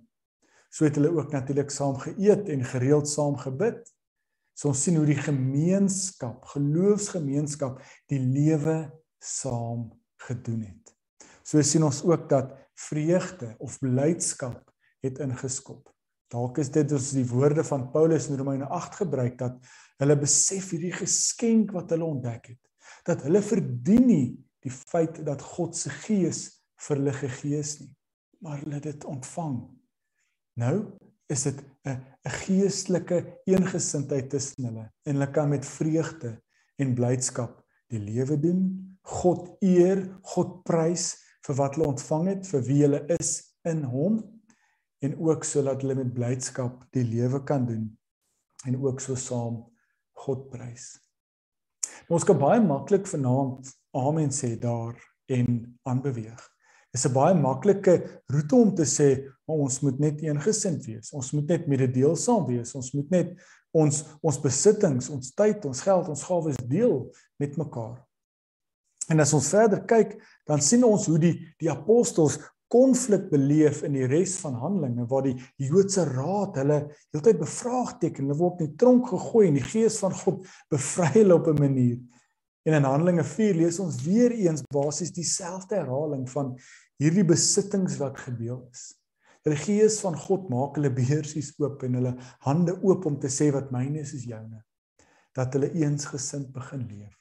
So 0.71 0.85
het 0.85 0.97
hulle 0.99 1.13
ook 1.15 1.33
natuurlik 1.33 1.71
saam 1.71 1.97
geëet 1.97 2.49
en 2.49 2.65
gereeld 2.65 3.09
saam 3.09 3.37
gebid. 3.37 3.81
So 4.57 4.69
ons 4.69 4.83
sien 4.83 4.97
hoe 4.97 5.07
die 5.07 5.21
gemeenskap, 5.21 6.45
geloofsgemeenskap 6.45 7.81
die 8.09 8.21
lewe 8.21 8.91
saam 9.21 9.91
gedoen 10.17 10.63
het. 10.63 10.96
So 11.47 11.63
sien 11.63 11.85
ons 11.87 12.03
ook 12.03 12.27
dat 12.31 12.55
vreugde 12.75 13.55
of 13.63 13.79
blydskap 13.79 14.65
het 15.05 15.21
ingeskop. 15.23 15.93
Dalk 16.33 16.59
is 16.59 16.73
dit 16.75 16.91
ons 16.93 17.13
die 17.15 17.27
woorde 17.31 17.63
van 17.65 17.87
Paulus 17.93 18.27
in 18.27 18.41
Romeine 18.41 18.67
8 18.75 18.99
gebruik 19.05 19.37
dat 19.39 19.61
hulle 20.03 20.17
besef 20.19 20.73
hierdie 20.75 20.95
geskenk 20.97 21.71
wat 21.77 21.93
hulle 21.95 22.09
ontdek 22.09 22.51
het, 22.51 22.63
dat 23.07 23.23
hulle 23.23 23.43
verdien 23.47 24.09
nie 24.09 24.27
die 24.67 24.73
feit 24.75 25.21
dat 25.27 25.45
God 25.55 25.79
se 25.79 25.93
gees 26.03 26.49
vir 26.83 26.99
hulle 26.99 27.15
gegee 27.15 27.61
is 27.63 27.77
nie, 27.79 27.93
maar 28.43 28.59
hulle 28.65 28.81
dit 28.83 29.07
ontvang. 29.07 29.61
Nou 30.59 30.77
is 31.31 31.47
dit 31.47 31.63
'n 31.87 31.95
'n 32.27 32.35
geestelike 32.43 33.23
eengesindheid 33.47 34.31
tussen 34.31 34.67
hulle 34.67 34.91
en 35.07 35.15
hulle 35.15 35.31
kan 35.31 35.49
met 35.49 35.67
vreugde 35.67 36.41
en 36.79 36.95
blydskap 36.95 37.63
die 37.89 38.03
lewe 38.03 38.37
doen, 38.37 38.99
God 39.03 39.57
eer, 39.63 40.19
God 40.23 40.65
prys 40.65 41.26
vir 41.47 41.59
wat 41.61 41.77
hulle 41.77 41.93
ontvang 41.93 42.29
het, 42.33 42.49
vir 42.51 42.65
wie 42.67 42.81
hulle 42.83 43.03
is 43.21 43.37
in 43.69 43.85
hom 43.87 44.21
en 45.05 45.17
ook 45.23 45.45
sodat 45.45 45.83
hulle 45.85 45.99
met 45.99 46.15
blydskap 46.15 46.83
die 46.97 47.05
lewe 47.07 47.43
kan 47.47 47.67
doen 47.69 47.89
en 48.67 48.79
ook 48.83 49.01
so 49.01 49.15
saam 49.21 49.61
God 50.25 50.49
prys. 50.51 50.97
Nou, 52.07 52.17
ons 52.19 52.27
kan 52.27 52.39
baie 52.41 52.63
maklik 52.63 53.07
vanaand 53.11 53.71
amen 53.97 54.33
sê 54.35 54.55
daar 54.61 54.97
en 55.33 55.63
aanbeweeg. 55.89 56.43
Dit 56.93 57.05
is 57.05 57.07
'n 57.07 57.13
baie 57.13 57.35
maklike 57.35 58.23
roete 58.33 58.57
om 58.57 58.75
te 58.75 58.85
sê 58.85 59.29
ons 59.47 59.81
moet 59.83 59.99
net 59.99 60.23
eengesind 60.23 60.85
wees. 60.87 61.13
Ons 61.13 61.33
moet 61.33 61.49
net 61.49 61.67
mededeelsaam 61.67 62.47
wees. 62.47 62.75
Ons 62.75 62.93
moet 62.95 63.11
net 63.11 63.37
ons 63.73 64.05
ons 64.23 64.41
besittings, 64.41 65.11
ons 65.11 65.35
tyd, 65.35 65.65
ons 65.65 65.81
geld, 65.81 66.09
ons 66.09 66.23
gawes 66.23 66.57
deel 66.57 67.13
met 67.39 67.57
mekaar. 67.57 68.07
En 69.09 69.21
as 69.21 69.33
ons 69.33 69.49
verder 69.49 69.85
kyk, 69.85 70.17
dan 70.47 70.63
sien 70.63 70.85
ons 70.87 71.07
hoe 71.11 71.19
die 71.19 71.35
die 71.61 71.71
apostels 71.71 72.39
konflik 72.73 73.29
beleef 73.31 73.85
in 73.87 73.95
die 73.95 74.07
res 74.11 74.37
van 74.43 74.57
Handelinge 74.59 75.07
waar 75.11 75.23
die 75.29 75.37
Joodse 75.63 76.03
raad 76.09 76.59
hulle 76.59 76.81
heeltyd 77.15 77.39
bevraagteken, 77.39 78.27
hulle 78.27 78.39
word 78.41 78.63
in 78.63 78.73
die 78.73 78.79
tronk 78.81 79.11
gegooi 79.13 79.47
en 79.49 79.59
die 79.61 79.67
gees 79.67 80.01
van 80.03 80.15
God 80.19 80.47
bevry 80.73 81.13
hulle 81.21 81.39
op 81.39 81.47
'n 81.53 81.61
manier. 81.61 81.99
En 82.67 82.75
in 82.75 82.89
Handelinge 82.89 83.25
4 83.25 83.55
lees 83.55 83.79
ons 83.79 84.03
weer 84.03 84.33
eens 84.35 84.63
basies 84.75 85.13
dieselfde 85.15 85.77
herhaling 85.77 86.27
van 86.31 86.57
hierdie 86.99 87.25
besittings 87.25 87.99
wat 87.99 88.19
gedeel 88.19 88.67
is. 88.73 88.95
Die 89.47 89.55
gees 89.55 90.01
van 90.03 90.17
God 90.19 90.49
maak 90.51 90.75
hulle 90.75 90.91
beursies 90.91 91.53
oop 91.63 91.85
en 91.87 91.95
hulle 91.95 92.17
hande 92.41 92.75
oop 92.83 93.07
om 93.07 93.21
te 93.23 93.31
sê 93.31 93.53
wat 93.55 93.71
myne 93.71 94.01
is 94.01 94.13
is 94.13 94.25
joune. 94.27 94.65
Dat 95.33 95.55
hulle 95.55 95.71
eensgesind 95.71 96.53
begin 96.53 96.89
leef. 96.89 97.16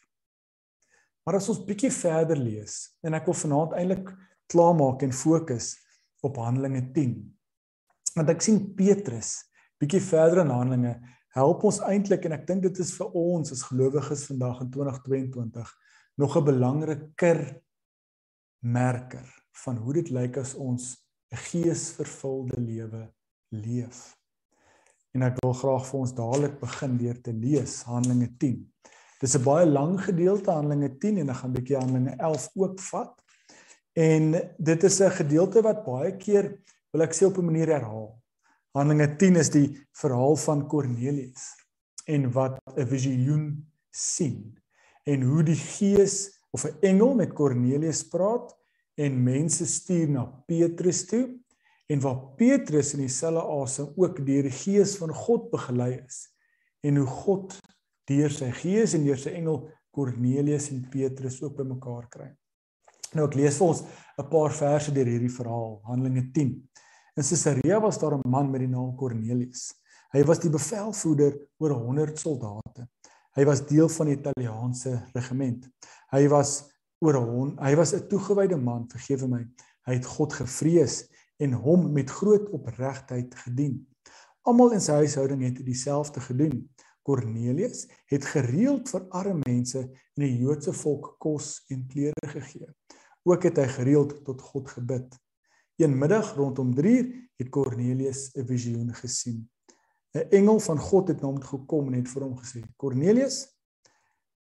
Maar 1.25 1.39
as 1.39 1.49
ons 1.49 1.63
bietjie 1.65 1.89
verder 1.89 2.37
lees 2.37 2.77
en 3.05 3.17
ek 3.17 3.25
wil 3.25 3.37
vanaand 3.39 3.73
eintlik 3.79 4.11
klaarmaak 4.53 5.01
en 5.01 5.13
fokus 5.15 5.73
op 6.25 6.37
Handelinge 6.37 6.83
10. 6.93 7.15
Want 8.15 8.29
ek 8.29 8.45
sien 8.45 8.61
Petrus 8.77 9.39
bietjie 9.81 10.03
verder 10.05 10.43
in 10.43 10.53
Handelinge 10.53 10.93
help 11.35 11.65
ons 11.67 11.81
eintlik 11.83 12.27
en 12.27 12.37
ek 12.37 12.45
dink 12.47 12.61
dit 12.63 12.81
is 12.83 12.93
vir 12.95 13.17
ons 13.17 13.51
as 13.51 13.65
gelowiges 13.67 14.27
vandag 14.29 14.61
in 14.63 14.69
2022 14.75 15.73
nog 16.21 16.37
'n 16.37 16.45
belangriker 16.45 17.41
merker 18.61 19.25
van 19.65 19.77
hoe 19.77 19.93
dit 19.93 20.09
lyk 20.09 20.37
as 20.37 20.53
ons 20.53 20.95
'n 21.33 21.41
geesvervulde 21.49 22.61
lewe 22.61 23.09
leef. 23.49 24.15
En 25.13 25.23
ek 25.23 25.41
wil 25.41 25.53
graag 25.53 25.85
vir 25.89 25.99
ons 25.99 26.13
dadelik 26.13 26.59
begin 26.59 26.97
deur 26.97 27.21
te 27.21 27.33
lees 27.33 27.81
Handelinge 27.83 28.37
10. 28.37 28.73
Dis 29.19 29.35
'n 29.37 29.43
baie 29.43 29.65
lang 29.65 29.95
gedeelte 30.01 30.51
Handelinge 30.51 30.97
10 30.97 31.17
en 31.17 31.29
ek 31.29 31.35
gaan 31.35 31.49
'n 31.49 31.57
bietjie 31.57 31.77
Handelinge 31.77 32.15
11 32.17 32.49
ook 32.55 32.79
vat. 32.79 33.13
En 33.93 34.31
dit 34.57 34.83
is 34.83 34.99
'n 35.01 35.11
gedeelte 35.11 35.61
wat 35.61 35.85
baie 35.85 36.17
keer 36.17 36.59
wil 36.91 37.01
ek 37.01 37.13
sê 37.13 37.25
op 37.25 37.37
'n 37.37 37.45
manier 37.45 37.67
herhaal. 37.67 38.21
Handelinge 38.75 39.15
10 39.15 39.35
is 39.35 39.49
die 39.49 39.87
verhaal 39.91 40.35
van 40.35 40.67
Kornelius 40.67 41.55
en 42.05 42.31
wat 42.31 42.59
'n 42.75 42.87
visioen 42.87 43.71
sien 43.91 44.59
en 45.05 45.21
hoe 45.21 45.43
die 45.43 45.55
gees 45.55 46.41
of 46.51 46.65
'n 46.65 46.77
engel 46.81 47.15
met 47.15 47.33
Kornelius 47.33 48.03
praat 48.07 48.55
en 48.95 49.23
mense 49.23 49.65
stuur 49.65 50.09
na 50.09 50.25
Petrus 50.47 51.05
toe 51.05 51.39
en 51.87 51.99
waar 51.99 52.19
Petrus 52.35 52.93
in 52.93 52.99
dieselfde 52.99 53.43
asem 53.61 53.91
ook 53.95 54.25
deur 54.25 54.43
die 54.43 54.51
gees 54.51 54.97
van 54.97 55.13
God 55.13 55.49
begelei 55.51 56.03
is 56.05 56.29
en 56.81 56.95
hoe 56.95 57.07
God 57.07 57.59
deur 58.09 58.31
sy 58.31 58.51
gees 58.51 58.93
en 58.93 59.05
deur 59.05 59.17
sy 59.17 59.35
engel 59.39 59.69
Kornelius 59.95 60.69
en 60.71 60.83
Petrus 60.91 61.41
ook 61.43 61.55
bymekaar 61.57 62.09
kry. 62.11 62.29
Nou 63.15 63.27
ek 63.29 63.37
lees 63.39 63.57
vir 63.57 63.67
ons 63.67 63.83
'n 64.19 64.29
paar 64.29 64.51
verse 64.51 64.91
deur 64.91 65.07
hierdie 65.07 65.31
verhaal, 65.31 65.81
Handelinge 65.87 66.31
10. 66.33 66.51
In 67.15 67.23
Caesarea 67.23 67.79
was 67.79 67.99
daar 67.99 68.15
'n 68.15 68.29
man 68.29 68.51
met 68.51 68.61
die 68.61 68.67
naam 68.67 68.95
Kornelius. 68.95 69.73
Hy 70.11 70.23
was 70.23 70.39
die 70.39 70.49
bevelvoerder 70.49 71.37
oor 71.59 71.71
100 71.71 72.19
soldate. 72.19 72.87
Hy 73.35 73.45
was 73.45 73.65
deel 73.67 73.89
van 73.89 74.05
die 74.07 74.15
Italiaanse 74.15 75.11
regiment. 75.13 75.67
Hy 76.11 76.27
was 76.27 76.71
oor 76.99 77.15
'n 77.19 77.57
hy 77.59 77.75
was 77.75 77.93
'n 77.93 78.07
toegewyde 78.07 78.57
man, 78.57 78.87
vergewe 78.89 79.27
my. 79.27 79.45
Hy 79.85 79.93
het 79.93 80.05
God 80.05 80.33
gevrees 80.33 81.07
en 81.37 81.53
hom 81.53 81.91
met 81.93 82.09
groot 82.09 82.49
opregtheid 82.49 83.35
gedien. 83.35 83.85
Almal 84.43 84.71
in 84.71 84.81
sy 84.81 84.91
huishouding 84.91 85.41
het 85.41 85.65
dieselfde 85.65 86.21
gedoen. 86.21 86.69
Kornelius 87.05 87.85
het 88.09 88.25
gereeld 88.25 88.89
vir 88.89 89.03
arme 89.13 89.43
mense 89.45 89.83
in 90.17 90.23
die 90.23 90.37
Joodse 90.41 90.73
volk 90.73 91.15
kos 91.21 91.59
en 91.69 91.85
klere 91.91 92.29
gegee. 92.31 92.69
Ook 93.25 93.45
het 93.45 93.61
hy 93.61 93.67
gereeld 93.77 94.17
tot 94.25 94.41
God 94.41 94.69
gebid. 94.73 95.13
Een 95.77 95.97
middag 95.97 96.33
rondom 96.37 96.73
3uur 96.73 97.11
het 97.37 97.49
Kornelius 97.49 98.31
'n 98.33 98.45
visioen 98.47 98.93
gesien. 98.93 99.49
'n 100.15 100.29
Engel 100.31 100.59
van 100.59 100.79
God 100.79 101.07
het 101.07 101.21
na 101.21 101.27
hom 101.27 101.41
gekom 101.41 101.87
en 101.87 101.99
het 101.99 102.09
vir 102.09 102.23
hom 102.23 102.37
gesê: 102.37 102.63
"Kornelius." 102.75 103.53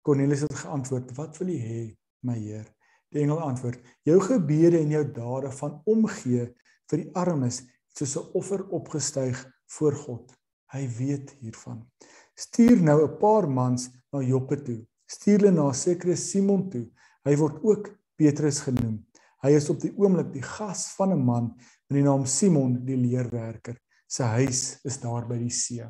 Kornelius 0.01 0.41
het 0.41 0.55
geantwoord: 0.55 1.15
"Wat 1.15 1.37
wil 1.37 1.47
U 1.47 1.57
hê, 1.57 1.95
my 2.21 2.37
Heer?" 2.37 2.67
Die 3.09 3.21
engel 3.21 3.39
antwoord: 3.39 3.79
"Jou 4.03 4.19
gebede 4.19 4.79
en 4.79 4.89
jou 4.89 5.11
dade 5.11 5.51
van 5.51 5.81
omgee 5.85 6.53
vir 6.89 6.97
die 6.97 7.11
armes 7.15 7.63
soos 7.97 8.15
'n 8.17 8.31
offer 8.33 8.67
opgestyg 8.69 9.37
voor 9.65 9.95
God. 9.95 10.33
Hy 10.73 10.87
weet 10.97 11.31
hiervan. 11.39 11.89
Stuur 12.35 12.81
nou 12.81 13.03
'n 13.03 13.17
paar 13.19 13.49
mans 13.49 13.89
na 14.11 14.21
Joppe 14.21 14.61
toe. 14.61 14.85
Stuur 15.05 15.39
hulle 15.39 15.51
na 15.51 15.73
sekere 15.73 16.15
Simon 16.15 16.69
toe. 16.69 16.87
Hy 17.25 17.35
word 17.35 17.63
ook 17.63 17.89
Petrus 18.15 18.59
genoem. 18.59 19.05
Hy 19.43 19.51
is 19.51 19.69
op 19.69 19.79
die 19.81 19.93
oomblik 19.97 20.31
die 20.33 20.43
gas 20.43 20.93
van 20.95 21.11
'n 21.11 21.25
man 21.25 21.53
met 21.89 21.97
die 21.99 22.03
naam 22.03 22.25
Simon 22.25 22.85
die 22.85 22.97
leerwerker. 22.97 23.77
Sy 24.07 24.23
huis 24.23 24.79
is 24.83 24.99
daar 24.99 25.27
by 25.27 25.37
die 25.37 25.49
see. 25.49 25.83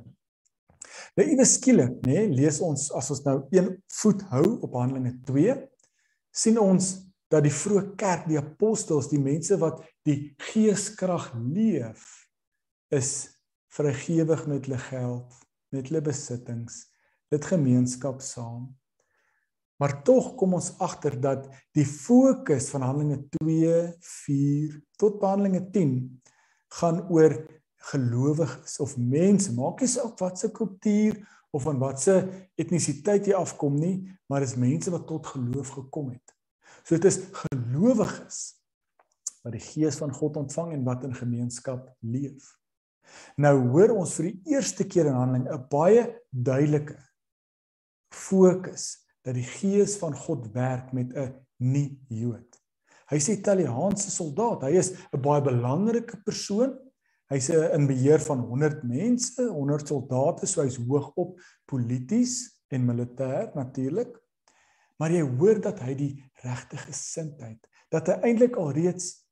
Nou 1.17 1.27
ewe 1.27 1.45
skielik, 1.45 2.01
nê, 2.05 2.27
nee, 2.27 2.29
lees 2.41 2.59
ons 2.61 2.91
as 2.91 3.09
ons 3.11 3.23
nou 3.25 3.37
een 3.51 3.69
voet 4.01 4.21
hou 4.33 4.59
op 4.61 4.73
Handelinge 4.73 5.19
2, 5.25 5.55
sien 6.31 6.59
ons 6.59 6.93
dat 7.31 7.43
die 7.43 7.53
vroeë 7.53 7.95
kerk, 7.97 8.27
die 8.29 8.37
apostels, 8.37 9.09
die 9.09 9.21
mense 9.21 9.57
wat 9.61 9.81
die 10.05 10.35
geeskrag 10.51 11.31
leef, 11.39 12.03
is 12.93 13.39
vrygewig 13.73 14.45
met 14.47 14.67
hulle 14.67 14.77
geld, 14.77 15.42
met 15.73 15.89
hulle 15.89 16.03
besittings, 16.05 16.85
dit 17.33 17.45
gemeenskap 17.49 18.21
saam. 18.21 18.69
Maar 19.81 19.97
tog 20.05 20.35
kom 20.39 20.53
ons 20.55 20.71
agter 20.83 21.17
dat 21.19 21.49
die 21.75 21.85
fokus 21.85 22.69
van 22.71 22.85
Handelinge 22.85 23.23
2, 23.41 23.81
4 23.99 24.77
tot 25.01 25.21
Handelinge 25.25 25.65
10 25.73 25.97
gaan 26.79 27.01
oor 27.11 27.35
gelowiges 27.91 28.77
of 28.79 28.95
mense. 28.97 29.51
Maak 29.53 29.83
nie 29.83 29.91
saak 29.91 30.15
wat 30.21 30.39
se 30.39 30.51
kultuur 30.53 31.17
of 31.53 31.65
van 31.67 31.81
watse 31.81 32.15
etnisiteit 32.57 33.27
jy 33.29 33.35
afkom 33.37 33.75
nie, 33.77 33.97
maar 34.29 34.45
dis 34.45 34.55
mense 34.57 34.93
wat 34.93 35.05
tot 35.09 35.27
geloof 35.33 35.73
gekom 35.75 36.13
het. 36.13 36.35
So 36.83 36.95
dit 36.97 37.09
is 37.11 37.19
gelowiges 37.43 38.39
wat 39.43 39.55
die 39.57 39.63
gees 39.63 39.99
van 39.99 40.13
God 40.15 40.39
ontvang 40.39 40.73
en 40.77 40.85
wat 40.87 41.03
in 41.03 41.15
gemeenskap 41.17 41.89
leef. 41.99 42.53
Nou 43.37 43.55
hoor 43.73 43.95
ons 43.97 44.13
vir 44.19 44.31
die 44.31 44.55
eerste 44.55 44.85
keer 44.85 45.09
in 45.09 45.17
Handelinge 45.17 45.53
'n 45.53 45.67
baie 45.69 46.03
duidelike 46.29 46.97
fokus 48.13 49.05
dat 49.23 49.35
die 49.35 49.47
gees 49.47 49.97
van 49.97 50.15
God 50.15 50.51
werk 50.53 50.93
met 50.93 51.13
'n 51.15 51.33
nie-Jood. 51.57 52.59
Hy's 53.09 53.29
'n 53.29 53.39
Italiaanse 53.39 54.11
soldaat. 54.11 54.63
Hy 54.63 54.77
is 54.77 54.91
'n 55.11 55.21
baie 55.21 55.41
belangrike 55.41 56.17
persoon. 56.23 56.77
Hy's 57.29 57.49
in 57.49 57.87
beheer 57.87 58.19
van 58.19 58.39
100 58.39 58.83
mense, 58.83 59.41
100 59.41 59.87
soldate, 59.87 60.45
so 60.45 60.61
hy's 60.61 60.77
hoog 60.77 61.11
op 61.15 61.39
polities 61.65 62.61
en 62.69 62.85
militêr 62.85 63.53
natuurlik. 63.55 64.19
Maar 64.97 65.11
jy 65.11 65.21
hoor 65.21 65.61
dat 65.61 65.79
hy 65.79 65.95
die 65.95 66.23
regte 66.43 66.77
gesindheid, 66.77 67.67
dat 67.89 68.07
hy 68.07 68.13
eintlik 68.13 68.55
alreeds 68.55 69.25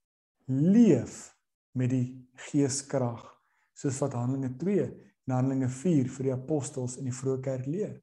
leef 0.47 1.35
met 1.77 1.89
die 1.89 2.27
geeskrag, 2.49 3.40
soos 3.73 3.99
wat 4.03 4.13
Handelinge 4.13 4.55
2 4.57 4.85
en 5.27 5.35
Handelinge 5.35 5.69
4 5.69 6.09
vir 6.09 6.23
die 6.23 6.33
apostels 6.33 6.97
in 6.97 7.05
die 7.05 7.15
vroeë 7.15 7.41
kerk 7.41 7.65
leer 7.65 7.99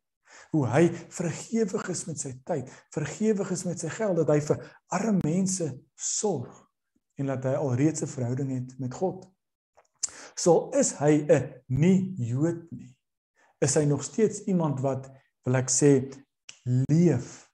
hoe 0.53 0.67
hy 0.69 0.85
vergewig 1.13 1.89
is 1.93 2.05
met 2.09 2.21
sy 2.21 2.33
tyd, 2.47 2.71
vergewig 2.95 3.51
is 3.55 3.65
met 3.69 3.81
sy 3.81 3.91
geld 3.93 4.21
dat 4.21 4.33
hy 4.33 4.39
vir 4.45 4.63
arme 4.97 5.25
mense 5.25 5.69
sorg 5.95 6.53
en 7.19 7.33
dat 7.33 7.49
hy 7.49 7.57
alreeds 7.59 8.03
'n 8.03 8.13
verhouding 8.15 8.51
het 8.55 8.79
met 8.79 8.95
God. 8.95 9.27
So 10.37 10.71
is 10.71 10.93
hy 11.01 11.27
'n 11.29 11.55
nie 11.69 12.15
Jood 12.17 12.71
nie. 12.71 12.95
Is 13.61 13.75
hy 13.75 13.85
nog 13.85 14.05
steeds 14.05 14.45
iemand 14.47 14.81
wat 14.81 15.11
wil 15.45 15.57
ek 15.57 15.69
sê 15.69 16.13
leef 16.65 17.51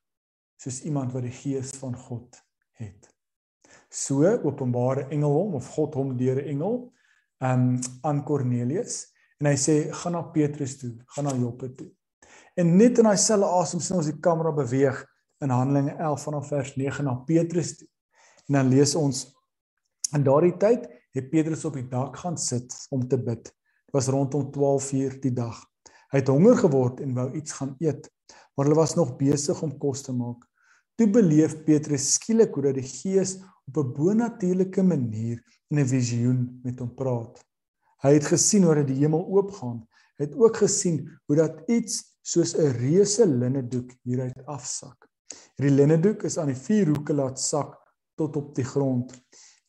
soos 0.57 0.83
iemand 0.85 1.13
wat 1.13 1.23
die 1.23 1.33
gees 1.33 1.71
van 1.81 1.97
God 1.97 2.37
het. 2.73 3.09
So 3.89 4.25
openbare 4.25 5.09
engel 5.11 5.33
hom 5.33 5.55
of 5.55 5.69
God 5.69 5.95
hom 5.95 6.17
deur 6.17 6.37
'n 6.43 6.49
engel 6.49 6.93
um 7.45 7.67
aan 8.03 8.23
Kornelius 8.25 9.03
en 9.41 9.51
hy 9.51 9.57
sê 9.61 9.77
gaan 9.93 10.17
na 10.17 10.23
Petrus 10.33 10.79
toe, 10.81 10.95
gaan 11.15 11.29
na 11.29 11.35
Joppe 11.37 11.71
toe. 11.77 11.91
En 12.57 12.77
net 12.79 13.01
in 13.03 13.09
daai 13.09 13.19
selfe 13.21 13.51
asem 13.59 13.83
sien 13.83 13.99
ons 13.99 14.09
die 14.09 14.21
kamera 14.23 14.53
beweeg 14.55 15.03
in 15.45 15.53
Handelinge 15.53 15.97
11 15.99 16.27
vanaf 16.29 16.51
vers 16.53 16.75
9 16.79 17.05
na 17.05 17.17
Petrus 17.27 17.75
toe. 17.81 17.89
En 18.49 18.61
dan 18.61 18.71
lees 18.71 18.95
ons 18.99 19.25
in 20.15 20.25
daardie 20.25 20.55
tyd 20.61 20.87
het 21.15 21.31
Petrus 21.31 21.65
op 21.69 21.77
die 21.79 21.87
dak 21.91 22.17
gaan 22.23 22.39
sit 22.41 22.75
om 22.95 23.03
te 23.09 23.19
bid. 23.19 23.51
Dit 23.51 23.97
was 23.97 24.11
rondom 24.13 24.51
12:00 24.55 25.21
die 25.23 25.35
dag. 25.35 25.59
Hy 26.13 26.23
het 26.23 26.31
honger 26.31 26.57
geword 26.63 27.01
en 27.03 27.15
wou 27.15 27.29
iets 27.35 27.53
gaan 27.59 27.75
eet, 27.83 28.09
maar 28.55 28.67
hulle 28.67 28.79
was 28.79 28.95
nog 28.95 29.17
besig 29.19 29.63
om 29.63 29.79
kos 29.79 30.03
te 30.03 30.13
maak. 30.13 30.47
Toe 30.95 31.09
beleef 31.11 31.57
Petrus 31.67 32.13
skielik 32.15 32.55
hoe 32.55 32.69
dat 32.69 32.79
die 32.79 32.87
Gees 32.87 33.37
op 33.67 33.77
'n 33.83 33.93
bonatuurlike 33.93 34.83
manier 34.83 35.43
in 35.75 35.83
'n 35.83 35.91
visioen 35.91 36.61
met 36.63 36.79
hom 36.79 36.95
praat. 36.95 37.43
Hy 38.05 38.15
het 38.15 38.27
gesien 38.31 38.65
hoe 38.65 38.75
dat 38.75 38.87
die 38.87 39.01
hemel 39.03 39.27
oopgaan. 39.27 39.83
Hy 40.19 40.29
het 40.29 40.37
ook 40.39 40.57
gesien 40.63 41.09
hoe 41.27 41.37
dat 41.37 41.63
iets 41.67 42.19
soos 42.23 42.55
'n 42.55 42.71
reuse 42.79 43.27
linnedoek 43.27 43.91
hieruit 44.03 44.47
afsak. 44.47 45.09
Hierdie 45.57 45.77
linnedoek 45.77 46.23
is 46.23 46.39
aan 46.39 46.53
die 46.53 46.63
vier 46.67 46.87
hoeke 46.87 47.15
laat 47.15 47.41
sak 47.41 47.77
tot 48.17 48.37
op 48.37 48.55
die 48.55 48.65
grond. 48.65 49.13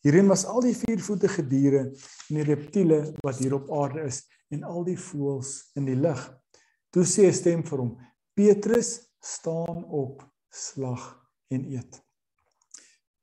Hierin 0.00 0.28
was 0.28 0.44
al 0.44 0.60
die 0.60 0.76
viervoetige 0.76 1.46
diere 1.46 1.80
en 2.28 2.34
die 2.34 2.44
reptiele 2.46 3.14
wat 3.22 3.38
hier 3.38 3.54
op 3.54 3.70
aarde 3.72 4.06
is 4.06 4.22
en 4.50 4.62
al 4.62 4.84
die 4.84 4.98
voëls 4.98 5.70
in 5.74 5.84
die 5.84 5.96
lug. 5.96 6.22
Toe 6.90 7.04
sê 7.04 7.26
'n 7.26 7.32
stem 7.32 7.64
vir 7.64 7.78
hom: 7.78 7.98
"Petrus, 8.34 9.10
staan 9.20 9.84
op, 9.84 10.22
slag 10.50 11.26
en 11.48 11.64
eet." 11.64 12.02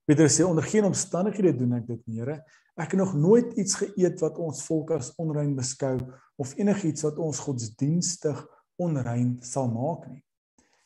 Petrus 0.05 0.35
sê: 0.35 0.43
"Onder 0.43 0.63
geen 0.63 0.83
omstandighede 0.83 1.57
doen 1.57 1.73
ek 1.73 1.87
dit, 1.87 2.01
Here. 2.05 2.43
Ek 2.73 2.95
het 2.95 2.99
nog 2.99 3.13
nooit 3.13 3.53
iets 3.61 3.75
geëet 3.81 4.21
wat 4.23 4.37
ons 4.41 4.63
volk 4.65 4.95
as 4.95 5.11
onrein 5.21 5.53
beskou 5.55 5.97
of 6.41 6.55
enigiets 6.57 7.05
wat 7.05 7.19
ons 7.21 7.41
godsdienstig 7.45 8.39
onrein 8.81 9.35
sal 9.45 9.69
maak 9.69 10.07
nie. 10.09 10.23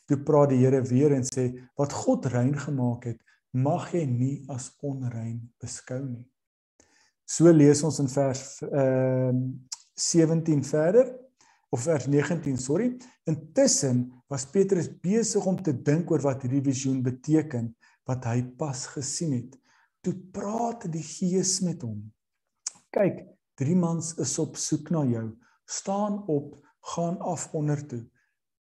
Toe 0.07 0.19
praat 0.23 0.51
die 0.51 0.59
Here 0.63 0.81
weer 0.87 1.15
en 1.15 1.23
sê 1.27 1.49
wat 1.79 1.95
God 1.95 2.27
rein 2.31 2.55
gemaak 2.59 3.07
het, 3.07 3.21
mag 3.55 3.89
jy 3.95 4.03
nie 4.07 4.35
as 4.51 4.69
onrein 4.83 5.39
beskou 5.61 6.01
nie. 6.03 6.27
So 7.27 7.51
lees 7.51 7.83
ons 7.83 7.99
in 8.03 8.11
vers 8.11 8.43
ehm 8.67 9.41
uh, 9.43 9.47
17 9.97 10.61
verder 10.61 11.07
of 11.73 11.81
vers 11.81 12.05
19, 12.05 12.57
sorry. 12.61 12.91
Intussen 13.25 14.11
was 14.29 14.45
Petrus 14.45 14.91
besig 15.01 15.45
om 15.45 15.57
te 15.57 15.73
dink 15.73 16.11
oor 16.11 16.21
wat 16.21 16.45
hierdie 16.45 16.61
visioen 16.69 16.99
beteken 17.01 17.71
wat 18.07 18.27
hy 18.29 18.43
pas 18.59 18.85
gesien 18.93 19.33
het. 19.33 19.57
Toe 20.07 20.15
praat 20.31 20.85
die 20.87 21.03
Gees 21.03 21.57
met 21.59 21.81
hom. 21.83 21.97
Kyk, 22.95 23.25
drie 23.59 23.75
mans 23.75 24.13
is 24.23 24.37
op 24.39 24.55
soek 24.55 24.87
na 24.95 25.01
jou. 25.03 25.25
Staan 25.67 26.21
op 26.31 26.53
gaan 26.93 27.17
af 27.19 27.49
onder 27.51 27.81
toe 27.91 28.05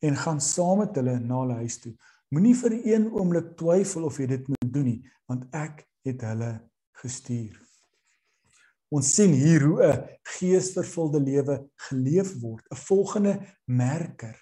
en 0.06 0.20
gaan 0.22 0.42
saam 0.42 0.84
met 0.84 1.00
hulle 1.00 1.16
na 1.18 1.40
hulle 1.40 1.58
huis 1.64 1.80
toe. 1.82 1.96
Moenie 2.30 2.54
vir 2.60 2.76
een 2.78 3.10
oomblik 3.10 3.56
twyfel 3.58 4.06
of 4.06 4.22
jy 4.22 4.30
dit 4.36 4.54
moet 4.54 4.70
doen 4.76 4.86
nie, 4.92 5.02
want 5.26 5.50
ek 5.58 5.82
het 6.06 6.28
hulle 6.30 6.52
gestuur. 7.02 7.58
Ons 8.94 9.10
sien 9.16 9.34
hier 9.34 9.66
hoe 9.66 9.82
'n 9.82 10.06
geesvervulde 10.38 11.26
lewe 11.26 11.58
geleef 11.90 12.38
word, 12.38 12.66
'n 12.70 12.86
volgende 12.86 13.34
merker 13.66 14.38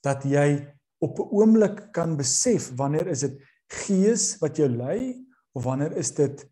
dat 0.00 0.24
jy 0.24 0.64
op 1.04 1.20
'n 1.20 1.28
oomblik 1.28 1.92
kan 1.92 2.16
besef 2.16 2.72
wanneer 2.76 3.06
is 3.06 3.20
dit 3.20 3.36
gees 3.68 4.38
wat 4.40 4.56
jou 4.56 4.68
lei 4.68 5.27
of 5.58 5.66
wanneer 5.66 5.96
is 5.98 6.12
dit 6.14 6.46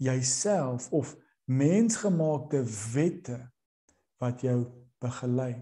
jouself 0.00 0.88
of 0.90 1.16
mensgemaakte 1.44 2.64
wette 2.92 3.38
wat 4.20 4.40
jou 4.40 4.64
begelei. 5.04 5.52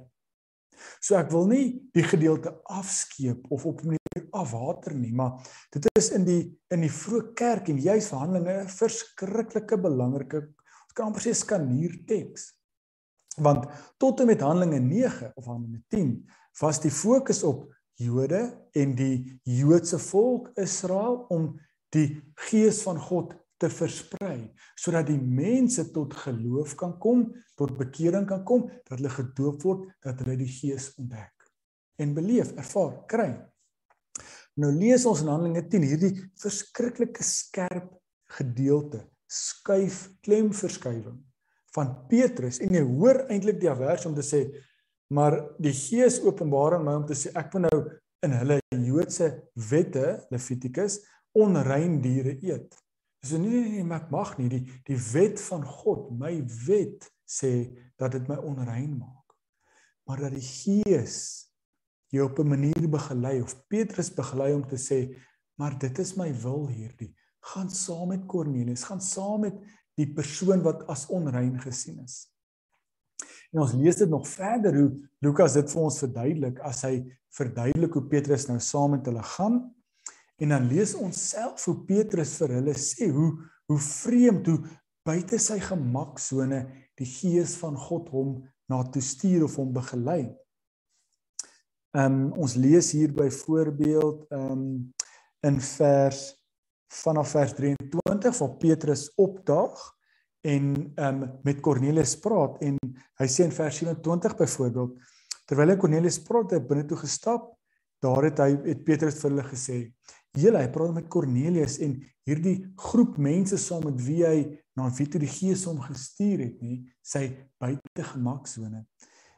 So 1.03 1.17
ek 1.19 1.31
wil 1.35 1.49
nie 1.51 1.67
die 1.95 2.05
gedeelte 2.07 2.55
afskeep 2.71 3.47
of 3.55 3.67
op 3.67 3.83
'n 3.83 3.95
manier 3.95 4.29
afwater 4.31 4.95
nie, 4.95 5.13
maar 5.13 5.43
dit 5.71 5.87
is 5.99 6.11
in 6.11 6.25
die 6.25 6.43
in 6.71 6.81
die 6.81 6.91
vroeë 6.91 7.35
kerk 7.35 7.69
en 7.69 7.79
juis 7.79 8.11
Handelinge 8.11 8.63
'n 8.63 8.69
verskriklike 8.69 9.79
belangrike 9.79 10.41
ons 10.85 10.93
kan 10.95 11.07
amper 11.07 11.23
sê 11.23 11.35
skanuur 11.35 12.05
teks. 12.07 12.53
Want 13.37 13.67
tot 13.99 14.21
en 14.21 14.27
met 14.27 14.41
Handelinge 14.41 14.81
9 14.81 15.33
of 15.35 15.45
Handelinge 15.45 15.83
10 15.89 16.31
was 16.61 16.81
die 16.81 16.91
fokus 16.91 17.43
op 17.43 17.75
Jode 17.95 18.71
en 18.73 18.95
die 18.95 19.41
Joodse 19.43 19.99
volk 19.99 20.51
Israel 20.55 21.27
om 21.29 21.59
die 21.95 22.09
gees 22.49 22.83
van 22.87 23.01
God 23.01 23.33
te 23.61 23.71
versprei 23.71 24.51
sodat 24.79 25.09
die 25.09 25.19
mense 25.19 25.87
tot 25.95 26.15
geloof 26.25 26.75
kan 26.79 26.97
kom, 27.01 27.29
tot 27.57 27.77
bekering 27.79 28.27
kan 28.29 28.43
kom, 28.47 28.67
dat 28.85 28.99
hulle 28.99 29.13
gedoop 29.15 29.63
word, 29.65 29.87
dat 30.03 30.21
hulle 30.23 30.37
die 30.41 30.51
Gees 30.51 30.91
ontdek 30.99 31.31
en 32.03 32.11
beleef, 32.11 32.51
ervaar, 32.59 33.05
kry. 33.07 33.29
Nou 34.59 34.73
lees 34.75 35.05
ons 35.07 35.21
in 35.23 35.31
Handelinge 35.31 35.63
10 35.71 35.85
hierdie 35.87 36.13
verskriklike 36.43 37.23
skerp 37.27 37.93
gedeelte, 38.35 39.05
skuif 39.31 40.09
klemverskywing 40.27 41.21
van 41.75 41.95
Petrus 42.11 42.61
en 42.63 42.75
jy 42.75 42.83
hoor 42.87 43.25
eintlik 43.31 43.61
die 43.63 43.73
vers 43.79 44.07
om 44.11 44.15
te 44.15 44.27
sê 44.27 44.45
maar 45.15 45.37
die 45.63 45.75
Gees 45.75 46.21
openbaar 46.25 46.79
aan 46.79 46.87
my 46.87 46.95
om 47.01 47.07
te 47.07 47.17
sê 47.19 47.33
ek 47.39 47.55
moet 47.55 47.67
nou 47.67 47.81
in 48.25 48.35
hulle 48.39 48.59
Joodse 48.73 49.31
wette 49.71 50.07
Levitikus 50.33 51.01
onrein 51.35 52.01
diere 52.03 52.37
eet. 52.43 52.75
So 53.25 53.39
nee 53.41 53.51
nee 53.51 53.83
nee, 53.83 53.97
ek 53.97 54.11
mag 54.13 54.35
nie 54.39 54.51
die 54.53 54.63
die 54.87 54.99
wet 55.13 55.41
van 55.49 55.65
God, 55.65 56.11
my 56.19 56.37
wet 56.67 57.09
sê 57.25 57.73
dat 58.01 58.15
dit 58.15 58.29
my 58.29 58.37
onrein 58.45 58.99
maak. 58.99 59.37
Maar 60.05 60.27
dat 60.27 60.37
die 60.37 60.45
Gees 60.45 61.49
jou 62.13 62.29
op 62.29 62.39
'n 62.39 62.49
manier 62.49 62.89
begelei 62.91 63.41
of 63.43 63.57
Petrus 63.69 64.13
begelei 64.15 64.53
om 64.55 64.67
te 64.69 64.77
sê, 64.77 65.17
maar 65.59 65.79
dit 65.79 65.99
is 65.99 66.15
my 66.17 66.31
wil 66.43 66.69
hierdie. 66.69 67.15
Gaan 67.41 67.71
saam 67.71 68.09
met 68.09 68.27
Kornelius, 68.27 68.85
gaan 68.85 69.01
saam 69.01 69.41
met 69.41 69.55
die 69.97 70.13
persoon 70.13 70.63
wat 70.63 70.87
as 70.87 71.07
onrein 71.07 71.61
gesien 71.61 71.99
is. 72.05 72.29
En 73.53 73.61
ons 73.61 73.73
lees 73.73 73.97
dit 73.97 74.09
nog 74.09 74.29
verder 74.29 74.75
hoe 74.75 74.91
Lukas 75.19 75.53
dit 75.53 75.71
vir 75.71 75.83
ons 75.83 75.99
verduidelik 75.99 76.59
as 76.61 76.83
hy 76.83 77.05
verduidelik 77.35 77.93
hoe 77.93 78.09
Petrus 78.11 78.47
nou 78.47 78.59
saam 78.61 78.91
met 78.91 79.07
hulle 79.07 79.23
gaan 79.23 79.75
En 80.45 80.53
dan 80.53 80.67
lees 80.69 80.93
ons 81.01 81.17
self 81.31 81.65
hoe 81.71 81.79
Petrus 81.89 82.37
vir 82.43 82.59
hulle 82.59 82.77
sê 82.77 83.09
hoe 83.13 83.33
hoe 83.65 83.81
vreemd 83.81 84.49
hoe 84.51 84.59
buite 85.09 85.39
sy 85.41 85.57
gemaksone 85.65 86.59
die 87.01 87.07
gees 87.09 87.55
van 87.57 87.79
God 87.81 88.11
hom 88.13 88.35
na 88.69 88.83
toe 88.93 89.01
stuur 89.01 89.47
of 89.47 89.57
hom 89.57 89.71
begelei. 89.73 90.27
Ehm 91.97 92.19
um, 92.19 92.27
ons 92.45 92.59
lees 92.61 92.93
hier 92.93 93.15
byvoorbeeld 93.17 94.27
ehm 94.29 94.53
um, 94.53 94.69
in 95.49 95.61
vers 95.61 96.21
vanaf 97.01 97.33
vers 97.37 97.57
23 97.57 98.39
waar 98.39 98.55
Petrus 98.61 99.09
opdaag 99.17 99.81
en 100.45 100.71
ehm 100.77 101.23
um, 101.23 101.27
met 101.49 101.65
Kornelius 101.65 102.19
praat 102.21 102.61
en 102.69 102.77
hy 103.21 103.29
sê 103.33 103.49
in 103.49 103.57
vers 103.63 103.81
27 103.81 104.37
byvoorbeeld 104.45 105.13
terwyl 105.49 105.73
hy 105.73 105.81
Kornelius 105.81 106.21
praat 106.29 106.53
hy 106.53 106.61
binne 106.69 106.85
toe 106.91 107.01
gestap 107.01 107.55
daar 108.05 108.29
het 108.29 108.41
hy 108.43 108.51
het 108.69 108.85
Petrus 108.85 109.17
vir 109.23 109.33
hulle 109.33 109.47
gesê, 109.49 109.79
"Julle, 110.35 110.59
hy 110.59 110.71
praat 110.71 110.95
met 110.95 111.09
Kornelius 111.09 111.79
en 111.79 112.01
hierdie 112.27 112.57
groep 112.77 113.19
mense 113.19 113.59
saam 113.61 113.85
met 113.87 114.01
wie 114.03 114.23
hy 114.27 114.39
na 114.75 114.89
wie 114.97 115.07
toe 115.07 115.21
die 115.23 115.31
Gees 115.31 115.65
hom 115.69 115.79
gestuur 115.85 116.43
het, 116.43 116.57
nê, 116.63 116.81
sy 117.03 117.29
buite 117.63 118.07
gemaksone. 118.15 118.85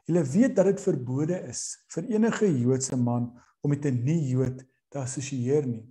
Julle 0.07 0.23
weet 0.23 0.55
dat 0.55 0.65
dit 0.71 0.81
verbode 0.81 1.37
is 1.51 1.77
vir 1.93 2.07
enige 2.15 2.47
Joodse 2.47 2.97
man 2.97 3.29
om 3.61 3.69
met 3.69 3.85
'n 3.85 4.03
nie-Jood 4.03 4.63
te 4.89 4.99
assosieer 4.99 5.67
nie, 5.67 5.85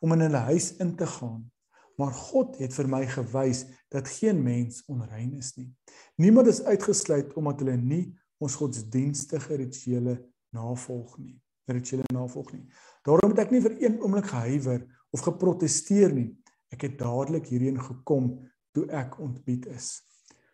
om 0.00 0.12
in 0.12 0.20
hulle 0.26 0.42
huis 0.50 0.76
in 0.76 0.96
te 0.96 1.06
gaan. 1.06 1.50
Maar 1.98 2.12
God 2.12 2.58
het 2.58 2.74
vir 2.74 2.88
my 2.88 3.06
gewys 3.06 3.66
dat 3.90 4.08
geen 4.08 4.42
mens 4.42 4.82
onrein 4.88 5.32
is 5.38 5.56
nie. 5.56 5.70
Niemand 6.16 6.46
is 6.46 6.62
uitgesluit 6.62 7.32
omdat 7.34 7.60
hulle 7.60 7.76
nie 7.76 8.18
ons 8.38 8.54
godsdienstige 8.54 9.54
rituele 9.56 10.16
navolg 10.50 11.18
nie. 11.18 11.41
Rituele 11.70 12.06
navolg 12.12 12.52
nie. 12.52 12.64
Daarom 13.06 13.34
het 13.34 13.44
ek 13.46 13.52
nie 13.54 13.62
vir 13.64 13.76
een 13.80 13.98
oomblik 14.02 14.30
gehuiwer 14.32 14.82
of 15.14 15.24
geprotesteer 15.24 16.14
nie. 16.14 16.30
Ek 16.72 16.86
het 16.88 16.98
dadelik 16.98 17.46
hierheen 17.52 17.78
gekom 17.80 18.32
toe 18.72 18.86
ek 18.90 19.18
ontbied 19.22 19.68
is. 19.74 20.00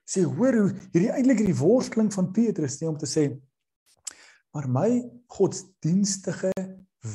Sê 0.09 0.25
hoor 0.25 0.57
hoe 0.57 0.71
hierdie 0.93 1.13
eintlik 1.13 1.43
hierdie 1.45 1.61
worsteling 1.61 2.11
van 2.13 2.33
Petrus 2.35 2.81
nie 2.81 2.89
om 2.91 2.99
te 2.99 3.09
sê 3.09 3.29
maar 4.55 4.69
my 4.69 4.91
godsdienstige 5.31 6.53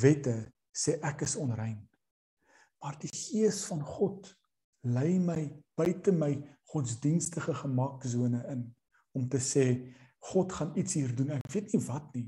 wette 0.00 0.36
sê 0.74 0.96
ek 1.04 1.24
is 1.26 1.34
onrein. 1.36 1.80
Maar 2.80 2.98
die 3.02 3.10
gees 3.12 3.64
van 3.68 3.82
God 3.84 4.30
lei 4.84 5.18
my 5.18 5.42
buite 5.76 6.12
my 6.14 6.32
godsdienstige 6.72 7.54
gemaksone 7.64 8.42
in 8.52 8.64
om 9.14 9.26
te 9.30 9.40
sê 9.42 9.66
God 10.30 10.52
gaan 10.56 10.72
iets 10.80 10.96
hier 10.96 11.12
doen. 11.16 11.34
Ek 11.36 11.52
weet 11.52 11.74
nie 11.74 11.82
wat 11.84 12.06
nie, 12.16 12.24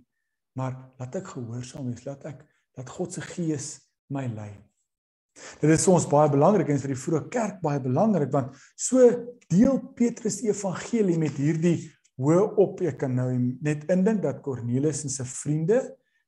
maar 0.57 0.77
laat 1.01 1.19
ek 1.21 1.35
gehoorsaam 1.35 1.91
wees, 1.91 2.07
laat 2.07 2.25
ek 2.33 2.41
dat 2.77 2.93
God 2.93 3.13
se 3.13 3.25
gees 3.25 3.69
my 4.13 4.27
lei. 4.33 4.53
Dit 5.61 5.69
is 5.73 5.85
ons 5.93 6.07
baie 6.09 6.31
belangrik 6.33 6.71
en 6.73 6.81
vir 6.81 6.95
die 6.95 7.01
vroeë 7.01 7.27
kerk 7.33 7.61
baie 7.65 7.81
belangrik 7.83 8.33
want 8.33 8.57
so 8.73 9.05
deel 9.53 9.83
Petrus 9.99 10.41
evangelie 10.47 11.19
met 11.21 11.37
hierdie 11.41 11.77
hoë 12.17 12.57
op 12.63 12.81
ek 12.89 13.03
kan 13.03 13.13
nou 13.17 13.29
net 13.37 13.85
indink 13.93 14.23
dat 14.25 14.41
Kornelius 14.45 15.05
en 15.05 15.13
sy 15.13 15.27
vriende 15.29 15.83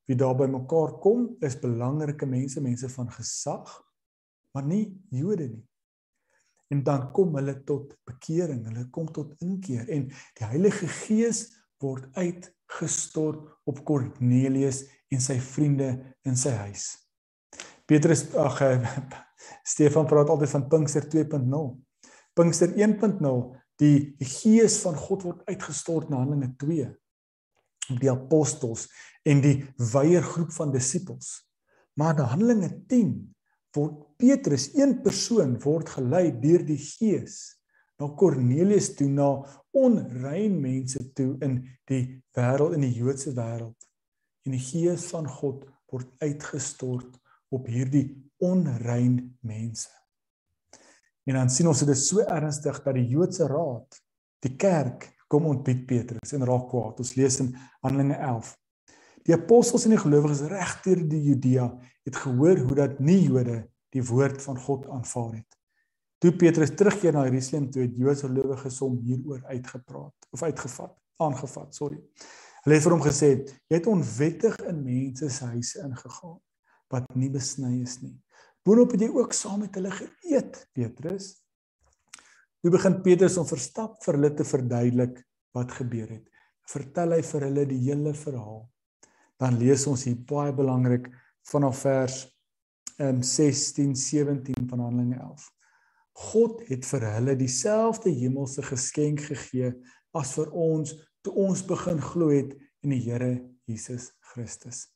wie 0.09 0.17
daar 0.17 0.37
by 0.37 0.49
mekaar 0.53 0.99
kom 1.01 1.31
is 1.45 1.57
belangrike 1.61 2.29
mense 2.29 2.61
mense 2.65 2.91
van 2.93 3.09
gesag 3.17 3.73
maar 4.53 4.69
nie 4.69 4.85
Jode 5.15 5.49
nie 5.55 5.65
en 6.69 6.85
dan 6.85 7.09
kom 7.17 7.33
hulle 7.41 7.57
tot 7.65 7.95
bekering 8.09 8.67
hulle 8.69 8.85
kom 8.93 9.09
tot 9.09 9.33
inkeer 9.45 9.89
en 9.89 10.11
die 10.13 10.49
Heilige 10.53 10.89
Gees 11.01 11.47
word 11.81 12.13
uitgestort 12.69 13.59
op 13.65 13.85
Kornelius 13.85 14.85
en 15.09 15.21
sy 15.21 15.39
vriende 15.41 16.15
in 16.25 16.37
sy 16.37 16.53
huis. 16.67 16.97
Petrus 17.89 18.29
ag 18.37 18.61
Stefan 19.73 20.07
praat 20.07 20.29
altyd 20.29 20.51
van 20.51 20.69
Pinkster 20.69 21.07
2.0 21.09 21.49
Pinkster 22.37 22.75
1.0 22.77 23.21
die 23.79 24.17
gees 24.21 24.81
van 24.83 24.97
God 24.99 25.25
word 25.25 25.45
uitgestort 25.49 26.11
na 26.11 26.21
Handelinge 26.21 26.55
2 26.61 26.89
op 27.89 28.01
die 28.03 28.11
apostels 28.13 28.89
en 29.25 29.41
die 29.41 29.63
wye 29.95 30.21
groep 30.21 30.51
van 30.53 30.73
disippels. 30.75 31.49
Maar 31.97 32.19
in 32.19 32.31
Handelinge 32.33 32.71
10 32.91 33.13
word 33.77 34.03
Petrus 34.21 34.69
een 34.75 34.99
persoon 35.03 35.57
word 35.63 35.89
gelei 35.97 36.29
deur 36.43 36.67
die 36.67 36.81
gees 36.83 37.58
na 37.99 38.09
Kornelius 38.15 38.93
toe 38.95 39.09
na 39.11 39.29
onrein 39.75 40.55
mense 40.61 41.03
toe 41.19 41.35
in 41.45 41.61
die 41.91 42.03
wêreld 42.37 42.77
in 42.79 42.87
die 42.87 42.95
Joodse 42.95 43.35
wêreld. 43.35 43.89
En 44.47 44.55
die 44.55 44.63
gees 44.63 45.09
van 45.13 45.27
God 45.29 45.67
word 45.91 46.09
uitgestort 46.23 47.19
op 47.55 47.67
hierdie 47.67 48.07
onrein 48.45 49.19
mense. 49.41 49.91
En 51.29 51.37
dan 51.37 51.51
sien 51.53 51.69
ons 51.69 51.83
dit 51.85 51.91
is 51.93 52.07
so 52.09 52.25
ernstig 52.25 52.79
dat 52.85 52.97
die 52.97 53.09
Joodse 53.11 53.49
Raad, 53.51 53.99
die 54.45 54.55
kerk, 54.57 55.11
kom 55.29 55.45
ontbied 55.51 55.85
Petrus 55.89 56.33
en 56.33 56.47
raak 56.49 56.71
kwaad. 56.71 57.03
Ons 57.03 57.13
lees 57.19 57.37
in 57.43 57.51
Handelinge 57.85 58.17
11. 58.17 58.55
Die 59.29 59.35
apostels 59.37 59.85
en 59.85 59.93
die 59.93 60.01
gelowiges 60.01 60.47
regdeur 60.49 61.03
die 61.11 61.21
Judea 61.27 61.67
het 62.09 62.17
gehoor 62.17 62.63
hoe 62.65 62.79
dat 62.79 63.03
nie 63.05 63.21
Jode 63.27 63.61
die 63.93 64.05
woord 64.09 64.41
van 64.41 64.57
God 64.65 64.89
aanvaar 64.89 65.35
het. 65.43 65.58
Toe 66.19 66.33
Petrus 66.35 66.73
terugkeer 66.75 67.15
na 67.15 67.25
Jerusalem 67.29 67.69
toe 67.71 67.85
het 67.85 67.95
Joodse 67.95 68.27
gelowiges 68.27 68.79
hom 68.83 68.97
hieroor 69.07 69.45
uitgepraat 69.47 70.29
of 70.35 70.43
uitgevat, 70.43 70.95
aangevat, 71.23 71.75
sorry. 71.77 71.99
Hulle 72.65 72.75
het 72.75 72.85
vir 72.85 72.95
hom 72.95 73.05
gesê: 73.05 73.29
"Jy 73.71 73.79
het 73.79 73.87
onwettig 73.87 74.57
in 74.67 74.81
mense 74.83 75.29
se 75.31 75.45
huise 75.53 75.79
ingegaan 75.85 76.41
wat 76.91 77.07
nie 77.15 77.31
besny 77.31 77.83
is 77.83 78.01
nie." 78.03 78.17
Boonop 78.67 78.93
het 78.93 79.01
jy 79.01 79.09
ook 79.15 79.33
saam 79.33 79.61
met 79.61 79.75
hulle 79.79 79.93
geëet, 79.95 80.59
Petrus. 80.75 81.37
Toe 82.61 82.73
begin 82.75 82.99
Petrus 83.03 83.39
om 83.39 83.47
verstap 83.47 84.03
vir 84.03 84.19
hulle 84.19 84.31
te 84.35 84.45
verduidelik 84.45 85.23
wat 85.55 85.73
gebeur 85.73 86.09
het. 86.11 86.27
Vertel 86.69 87.15
hy 87.15 87.23
vir 87.23 87.47
hulle 87.47 87.65
die 87.71 87.79
hele 87.87 88.15
verhaal. 88.15 88.67
Dan 89.39 89.57
lees 89.63 89.87
ons 89.87 90.05
hier 90.05 90.19
baie 90.19 90.53
belangrik 90.53 91.07
vanaf 91.47 91.85
vers 91.87 92.19
um 92.99 93.23
16 93.23 93.95
17 93.95 94.67
van 94.69 94.83
Handelinge 94.83 95.23
11. 95.23 95.47
God 96.19 96.65
het 96.67 96.87
vir 96.89 97.07
hulle 97.15 97.37
dieselfde 97.39 98.11
hemelse 98.11 98.65
geskenk 98.67 99.23
gegee 99.29 99.71
as 100.19 100.35
vir 100.35 100.51
ons 100.51 100.97
toe 101.23 101.35
ons 101.47 101.63
begin 101.67 102.01
glo 102.03 102.33
het 102.33 102.57
in 102.83 102.95
die 102.95 103.03
Here 103.05 103.37
Jesus 103.69 104.11
Christus. 104.33 104.87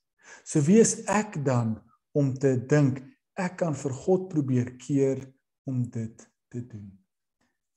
So 0.45 0.63
wie 0.67 0.81
is 0.83 1.03
ek 1.11 1.39
dan 1.47 1.77
om 2.17 2.33
te 2.35 2.57
dink 2.57 3.03
ek 3.39 3.61
kan 3.63 3.77
vir 3.79 3.95
God 4.05 4.29
probeer 4.33 4.75
keer 4.81 5.23
om 5.69 5.85
dit 5.91 6.27
te 6.53 6.61
doen. 6.61 6.91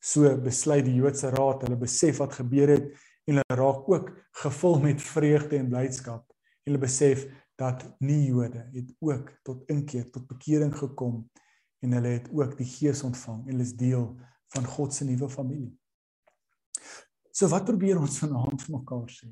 So 0.01 0.29
besluit 0.41 0.85
die 0.85 0.97
Joodse 0.99 1.31
Raad, 1.33 1.63
hulle 1.65 1.77
besef 1.79 2.19
wat 2.21 2.35
gebeur 2.37 2.73
het 2.75 2.91
en 3.25 3.39
hulle 3.39 3.57
raak 3.57 3.87
ook 3.89 4.11
gevul 4.43 4.81
met 4.83 5.01
vreugde 5.01 5.57
en 5.57 5.71
blydskap. 5.71 6.25
Hulle 6.65 6.81
besef 6.81 7.25
dat 7.57 7.85
nie 8.03 8.27
Jode 8.27 8.65
het 8.73 8.91
ook 9.05 9.31
tot 9.47 9.63
inkeer, 9.71 10.09
tot 10.11 10.27
bekering 10.29 10.73
gekom 10.75 11.23
en 11.85 11.97
hulle 11.99 12.17
het 12.17 12.29
ook 12.33 12.57
die 12.57 12.67
Gees 12.67 13.03
ontvang 13.05 13.43
en 13.45 13.53
hulle 13.53 13.65
is 13.65 13.75
deel 13.77 14.09
van 14.55 14.67
God 14.75 14.93
se 14.93 15.05
nuwe 15.05 15.29
familie. 15.29 15.73
So 17.35 17.49
wat 17.51 17.67
probeer 17.67 17.99
ons 17.99 18.19
vanaand 18.23 18.63
vir 18.63 18.77
mekaar 18.77 19.09
sê? 19.11 19.29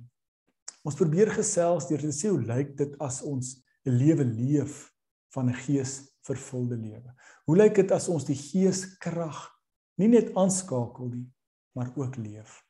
Ons 0.84 0.98
probeer 1.00 1.32
gesels 1.32 1.88
deur 1.88 2.02
te 2.04 2.12
sê 2.12 2.32
hoe 2.32 2.42
lyk 2.44 2.76
dit 2.80 2.98
as 3.02 3.22
ons 3.24 3.56
'n 3.86 3.96
lewe 3.98 4.24
leef 4.24 4.92
van 5.34 5.50
'n 5.50 5.62
gees 5.66 6.14
vervulde 6.28 6.76
lewe. 6.76 7.16
Hoe 7.46 7.58
lyk 7.58 7.76
dit 7.76 7.92
as 7.92 8.08
ons 8.10 8.26
die 8.26 8.36
geeskrag 8.36 9.50
nie 9.98 10.08
net 10.08 10.36
aanskakel 10.36 11.10
nie, 11.10 11.28
maar 11.76 11.92
ook 11.96 12.16
leef? 12.18 12.62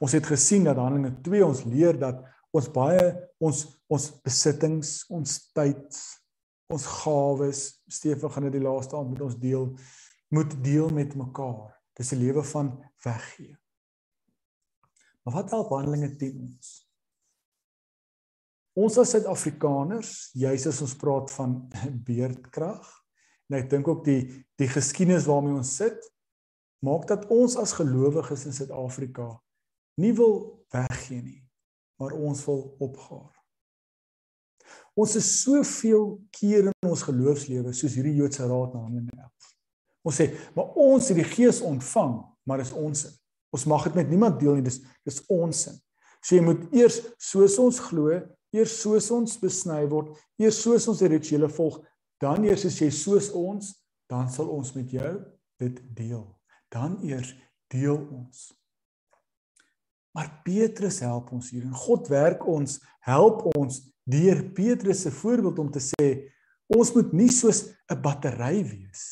Ons 0.00 0.12
het 0.12 0.26
gesien 0.26 0.64
dat 0.64 0.76
Handelinge 0.76 1.20
2 1.22 1.44
ons 1.46 1.64
leer 1.64 1.98
dat 1.98 2.24
ons 2.52 2.68
baie 2.68 3.28
ons 3.40 3.66
ons 3.88 4.20
besittings, 4.20 5.06
ons 5.08 5.52
tyd, 5.52 5.96
ons 6.68 6.86
gawes, 7.02 7.62
Stefan 7.88 8.32
gaan 8.32 8.48
dit 8.48 8.58
die 8.58 8.64
laaste 8.64 8.96
aand 8.96 9.14
met 9.14 9.22
ons 9.24 9.38
deel, 9.40 9.70
moet 10.34 10.52
deel 10.64 10.90
met 10.92 11.16
mekaar. 11.16 11.72
Dis 11.96 12.12
'n 12.12 12.20
lewe 12.20 12.44
van 12.44 12.84
weggee. 13.04 13.56
Maar 15.22 15.34
wat 15.34 15.50
help 15.50 15.68
Handelinge 15.68 16.16
10 16.16 16.40
ons? 16.40 16.88
Ons 18.72 18.98
as 18.98 19.10
Suid-Afrikaners, 19.10 20.30
juis 20.32 20.66
as 20.66 20.80
ons 20.80 20.96
praat 20.96 21.30
van 21.30 21.68
beerdkrag, 22.08 22.86
en 23.48 23.58
ek 23.58 23.70
dink 23.70 23.88
ook 23.88 24.04
die 24.04 24.46
die 24.56 24.68
geskiedenis 24.68 25.26
waarmee 25.26 25.56
ons 25.56 25.76
sit, 25.76 25.98
maak 26.84 27.06
dat 27.08 27.26
ons 27.32 27.56
as 27.56 27.72
gelowiges 27.72 28.44
in 28.44 28.52
Suid-Afrika 28.52 29.42
nie 29.98 30.12
wil 30.12 30.64
weggee 30.70 31.22
nie, 31.22 31.42
maar 31.98 32.12
ons 32.12 32.44
wil 32.44 32.76
opgaar. 32.78 33.37
Ons 34.98 35.14
is 35.18 35.28
soveel 35.44 36.16
keer 36.34 36.66
in 36.66 36.88
ons 36.88 37.04
geloofslewe 37.06 37.70
soos 37.76 37.94
hierdie 37.94 38.16
Joodse 38.18 38.46
raad 38.48 38.74
na 38.74 38.82
Handelinge 38.82 39.14
11. 39.14 39.52
Ons 40.08 40.18
sê, 40.18 40.26
maar 40.56 40.72
ons 40.80 41.10
het 41.10 41.18
die 41.20 41.26
Gees 41.28 41.60
ontvang, 41.62 42.16
maar 42.48 42.62
dis 42.62 42.74
ons 42.74 43.04
sin. 43.06 43.14
Ons 43.54 43.64
mag 43.70 43.86
dit 43.86 43.94
met 43.96 44.10
niemand 44.10 44.40
deel 44.40 44.58
nie, 44.58 44.64
dis 44.66 44.80
dis 45.08 45.22
ons 45.32 45.62
sin. 45.64 45.76
So 46.20 46.34
jy 46.36 46.42
moet 46.44 46.66
eers 46.76 46.98
soos 47.22 47.56
ons 47.62 47.78
glo, 47.86 48.18
eers 48.52 48.74
soos 48.82 49.08
ons 49.14 49.38
besny 49.40 49.84
word, 49.88 50.16
eers 50.40 50.58
soos 50.64 50.88
ons 50.90 51.00
die 51.00 51.12
rituele 51.12 51.48
volg, 51.52 51.78
dan 52.20 52.44
eers 52.48 52.66
as 52.68 52.80
jy 52.82 52.90
soos 52.92 53.30
ons, 53.38 53.70
dan 54.10 54.28
sal 54.32 54.50
ons 54.50 54.74
met 54.76 54.98
jou 54.98 55.14
dit 55.62 55.82
deel. 55.96 56.26
Dan 56.74 56.98
eers 57.06 57.32
deel 57.72 58.00
ons. 58.02 58.48
Maar 60.18 60.40
Petrus 60.42 60.98
help 61.06 61.28
ons 61.30 61.52
hier 61.54 61.62
en 61.62 61.74
God 61.78 62.08
werk 62.10 62.42
ons, 62.50 62.80
help 63.06 63.44
ons 63.54 63.76
deur 64.02 64.40
Petrus 64.56 65.04
se 65.04 65.12
voorbeeld 65.14 65.60
om 65.62 65.68
te 65.70 65.82
sê 65.84 66.08
ons 66.74 66.90
moet 66.96 67.12
nie 67.14 67.28
soos 67.30 67.60
'n 67.86 68.00
battery 68.02 68.64
wees. 68.66 69.04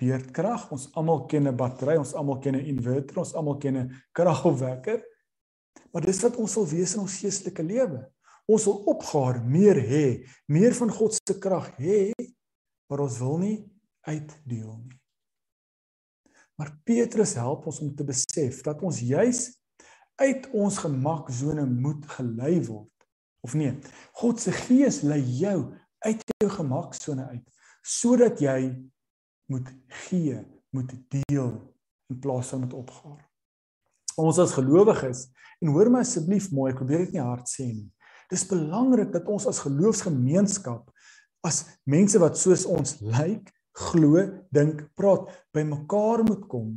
Beerdkrag, 0.00 0.70
ons 0.72 0.88
almal 0.96 1.26
ken 1.26 1.46
'n 1.46 1.56
battery, 1.56 1.98
ons 1.98 2.14
almal 2.14 2.40
ken 2.40 2.56
'n 2.56 2.64
inverter, 2.72 3.18
ons 3.18 3.34
almal 3.34 3.58
ken 3.58 3.76
'n 3.76 3.92
kragopwekker. 4.16 5.04
Maar 5.92 6.06
dis 6.06 6.22
wat 6.22 6.36
ons 6.36 6.54
wil 6.54 6.66
wees 6.66 6.94
in 6.94 7.00
ons 7.00 7.20
geestelike 7.20 7.62
lewe. 7.62 8.10
Ons 8.48 8.64
wil 8.64 8.82
opgaar, 8.86 9.44
meer 9.44 9.76
hê, 9.76 10.26
meer 10.48 10.72
van 10.72 10.90
God 10.90 11.12
se 11.12 11.38
krag 11.38 11.76
hê, 11.76 12.12
maar 12.88 13.00
ons 13.00 13.18
wil 13.18 13.38
nie 13.38 13.70
uitdeel 14.00 14.76
nie. 14.88 15.00
Maar 16.56 16.80
Petrus 16.84 17.34
help 17.34 17.66
ons 17.66 17.80
om 17.80 17.94
te 17.94 18.04
besef 18.04 18.62
dat 18.62 18.82
ons 18.82 19.00
juis 19.00 19.59
uit 20.20 20.48
ons 20.52 20.78
gemaksone 20.84 21.64
moet 21.66 22.04
gelei 22.16 22.58
word. 22.66 22.88
Of 23.40 23.54
nee, 23.56 23.72
God 24.20 24.40
se 24.40 24.52
gees 24.52 25.00
lei 25.06 25.20
jou 25.40 25.72
uit 26.04 26.24
jou 26.36 26.50
gemaksone 26.58 27.30
uit 27.32 27.46
sodat 27.80 28.42
jy 28.44 28.74
moet 29.50 29.68
gee, 30.04 30.36
moet 30.76 30.90
deel 31.10 31.54
in 32.12 32.18
plaas 32.20 32.50
van 32.52 32.60
met 32.66 32.74
opgaar. 32.76 33.22
Ons 34.20 34.38
as 34.42 34.52
gelowiges 34.52 35.24
en 35.64 35.72
hoor 35.72 35.88
my 35.90 36.02
asseblief 36.04 36.50
mooi, 36.52 36.74
ek 36.74 36.78
probeer 36.82 37.06
dit 37.06 37.16
nie 37.16 37.24
hard 37.24 37.48
sê 37.48 37.70
nie. 37.70 37.88
Dis 38.30 38.44
belangrik 38.46 39.14
dat 39.14 39.26
ons 39.32 39.48
as 39.48 39.62
geloofsgemeenskap 39.64 40.92
as 41.46 41.64
mense 41.88 42.20
wat 42.20 42.36
soos 42.36 42.66
ons 42.68 42.98
lyk, 43.00 43.48
glo, 43.88 44.20
dink, 44.52 44.84
praat, 44.98 45.32
by 45.56 45.64
mekaar 45.64 46.22
moet 46.28 46.44
kom 46.52 46.74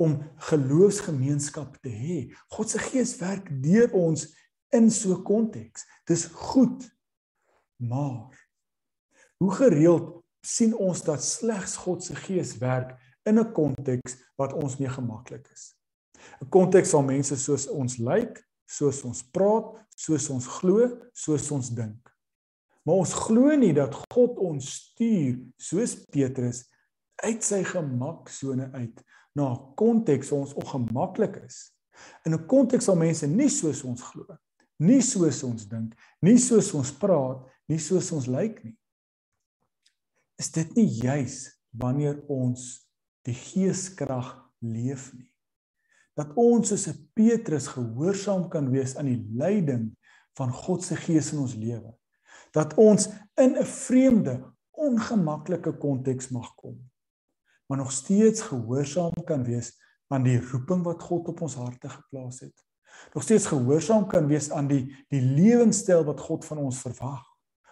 om 0.00 0.16
geloofsgemeenskap 0.48 1.76
te 1.84 1.92
hê. 1.92 2.18
God 2.48 2.72
se 2.72 2.80
gees 2.90 3.16
werk 3.20 3.50
deur 3.62 3.92
ons 3.96 4.26
in 4.72 4.90
so 4.90 5.14
'n 5.14 5.24
konteks. 5.24 5.84
Dis 6.06 6.24
goed. 6.24 6.88
Maar 7.76 8.48
hoe 9.36 9.52
gereeld 9.52 10.24
sien 10.40 10.74
ons 10.76 11.02
dat 11.02 11.24
slegs 11.24 11.76
God 11.76 12.04
se 12.04 12.14
gees 12.14 12.56
werk 12.58 12.96
in 13.24 13.38
'n 13.38 13.52
konteks 13.52 14.16
wat 14.36 14.52
ons 14.52 14.78
nie 14.78 14.88
gemaklik 14.88 15.48
is. 15.52 15.74
'n 16.40 16.48
Konteks 16.48 16.92
waar 16.92 17.04
mense 17.04 17.36
soos 17.36 17.68
ons 17.68 17.96
lyk, 17.96 18.48
soos 18.66 19.04
ons 19.04 19.22
praat, 19.22 19.86
soos 19.96 20.30
ons 20.30 20.46
glo, 20.46 21.10
soos 21.12 21.50
ons 21.50 21.70
dink. 21.70 22.10
Maar 22.84 22.94
ons 22.94 23.12
glo 23.12 23.56
nie 23.56 23.72
dat 23.72 23.94
God 24.12 24.38
ons 24.38 24.74
stuur 24.74 25.38
soos 25.56 25.94
Petrus 26.10 26.64
uit 27.22 27.44
sy 27.44 27.64
gemaksone 27.64 28.70
uit 28.72 29.04
na 29.32 29.52
'n 29.52 29.74
konteks 29.74 30.30
waar 30.30 30.40
ons 30.40 30.54
ongemaklik 30.54 31.36
is. 31.46 31.72
In 32.24 32.34
'n 32.34 32.46
konteks 32.46 32.86
waar 32.86 32.96
mense 32.96 33.26
nie 33.26 33.48
soos 33.48 33.82
ons 33.84 34.02
glo, 34.02 34.26
nie 34.78 35.02
soos 35.02 35.42
ons 35.42 35.68
dink, 35.68 35.94
nie 36.20 36.38
soos 36.38 36.74
ons 36.74 36.92
praat, 36.92 37.46
nie 37.68 37.78
soos 37.78 38.12
ons 38.12 38.26
lyk 38.26 38.64
nie 38.64 38.76
is 40.40 40.48
dit 40.56 40.76
nie 40.78 40.88
juis 41.02 41.42
wanneer 41.76 42.16
ons 42.32 42.80
die 43.28 43.36
geeskrag 43.36 44.32
leef 44.64 45.10
nie. 45.12 45.28
Dat 46.16 46.32
ons 46.40 46.72
soos 46.72 46.88
'n 46.88 47.10
Petrus 47.14 47.68
gehoorsaam 47.68 48.48
kan 48.48 48.70
wees 48.70 48.96
aan 48.96 49.06
die 49.06 49.24
leiding 49.36 49.90
van 50.36 50.52
God 50.52 50.82
se 50.84 50.96
gees 50.96 51.32
in 51.32 51.38
ons 51.38 51.54
lewe. 51.54 51.92
Dat 52.52 52.74
ons 52.74 53.08
in 53.36 53.56
'n 53.56 53.64
vreemde 53.64 54.52
ongemaklike 54.70 55.72
konteks 55.78 56.30
mag 56.30 56.54
kom 56.56 56.89
maar 57.70 57.78
nog 57.78 57.92
steeds 57.92 58.40
gehoorsaam 58.40 59.12
kan 59.24 59.44
wees 59.44 59.78
aan 60.06 60.22
die 60.22 60.40
roeping 60.50 60.82
wat 60.82 61.02
God 61.02 61.28
op 61.28 61.40
ons 61.40 61.54
harte 61.54 61.88
geplaas 61.88 62.40
het. 62.40 62.64
Nog 63.14 63.22
steeds 63.22 63.46
gehoorsaam 63.46 64.08
kan 64.10 64.26
wees 64.26 64.48
aan 64.50 64.66
die 64.66 64.88
die 65.08 65.20
lewenstyl 65.22 66.02
wat 66.04 66.20
God 66.20 66.44
van 66.44 66.58
ons 66.58 66.80
verwag. 66.82 67.22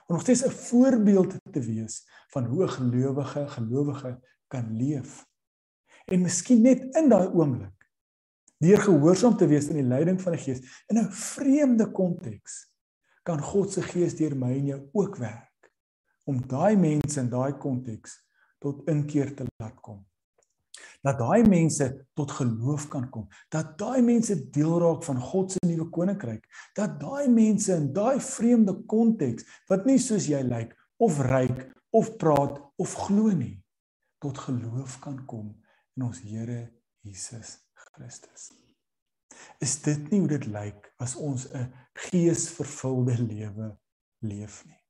Om 0.06 0.14
nog 0.14 0.20
steeds 0.22 0.44
'n 0.46 0.50
voorbeeld 0.50 1.34
te 1.52 1.60
wees 1.60 2.06
van 2.30 2.44
hoe 2.44 2.64
'n 2.64 2.68
gelowige 2.68 3.48
gelowige 3.48 4.20
kan 4.46 4.76
leef. 4.76 5.26
En 6.04 6.22
miskien 6.22 6.62
net 6.62 6.94
in 6.94 7.08
daai 7.08 7.28
oomblik 7.28 7.90
deur 8.58 8.80
gehoorsaam 8.80 9.36
te 9.36 9.46
wees 9.46 9.68
aan 9.68 9.82
die 9.82 9.82
leiding 9.82 10.22
van 10.22 10.32
die 10.32 10.40
Gees 10.40 10.84
in 10.86 10.98
'n 10.98 11.10
vreemde 11.10 11.90
konteks 11.90 12.72
kan 13.22 13.42
God 13.42 13.72
se 13.72 13.82
Gees 13.82 14.16
deur 14.16 14.36
my 14.36 14.52
en 14.52 14.66
jou 14.66 14.88
ook 14.92 15.16
werk. 15.16 15.72
Om 16.24 16.46
daai 16.46 16.76
mense 16.76 17.20
in 17.20 17.28
daai 17.28 17.52
konteks 17.52 18.27
tot 18.58 18.86
inkeer 18.88 19.34
te 19.36 19.46
laat 19.58 19.80
kom 19.80 20.04
dat 21.02 21.18
daai 21.18 21.46
mense 21.46 21.86
tot 22.18 22.32
geloof 22.34 22.88
kan 22.90 23.06
kom, 23.10 23.28
dat 23.52 23.76
daai 23.78 24.02
mense 24.02 24.34
deel 24.54 24.78
raak 24.82 25.04
van 25.06 25.20
God 25.22 25.54
se 25.54 25.62
nuwe 25.66 25.88
koninkryk, 25.94 26.46
dat 26.74 26.98
daai 27.00 27.28
mense 27.30 27.74
in 27.74 27.92
daai 27.94 28.18
vreemde 28.22 28.74
konteks 28.90 29.46
wat 29.70 29.86
nie 29.86 29.98
soos 30.02 30.28
jy 30.30 30.42
lyk 30.46 30.74
of 31.04 31.20
ryk 31.28 31.66
of 31.94 32.10
praat 32.20 32.58
of 32.82 32.94
glo 33.06 33.32
nie, 33.32 33.56
tot 34.22 34.38
geloof 34.48 34.98
kan 35.04 35.22
kom 35.30 35.52
in 35.96 36.08
ons 36.10 36.22
Here 36.22 36.66
Jesus 37.06 37.58
Christus. 37.74 38.50
Is 39.62 39.78
dit 39.82 40.10
nie 40.10 40.20
hoe 40.22 40.30
dit 40.30 40.46
lyk 40.50 40.90
as 40.98 41.14
ons 41.16 41.46
'n 41.54 41.70
geesvervulde 41.94 43.16
lewe 43.22 43.76
leef 44.20 44.64
nie? 44.66 44.82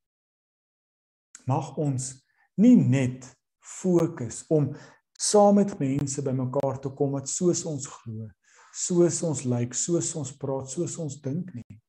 Mag 1.47 1.77
ons 1.77 2.25
nie 2.57 2.77
net 2.77 3.38
fokus 3.69 4.45
om 4.49 4.71
saam 5.19 5.59
met 5.59 5.75
mense 5.81 6.23
bymekaar 6.23 6.79
te 6.83 6.93
kom 6.95 7.17
wat 7.17 7.29
soos 7.31 7.65
ons 7.69 7.87
glo, 7.91 8.29
soos 8.75 9.21
ons 9.27 9.45
lyk, 9.49 9.75
soos 9.75 10.13
ons 10.19 10.33
praat, 10.39 10.71
soos 10.71 10.97
ons 11.03 11.19
dink 11.23 11.51
nie. 11.57 11.81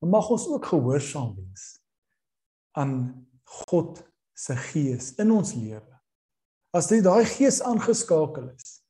Maar 0.00 0.16
mag 0.18 0.30
ons 0.32 0.46
ook 0.50 0.70
gehoorsaam 0.72 1.34
wees 1.36 1.68
aan 2.76 2.96
God 3.66 4.02
se 4.36 4.56
gees 4.72 5.14
in 5.20 5.32
ons 5.32 5.54
lewe. 5.56 6.00
As 6.76 6.90
dit 6.90 7.04
daai 7.04 7.24
gees 7.28 7.62
aangeskakel 7.64 8.50
is, 8.52 8.80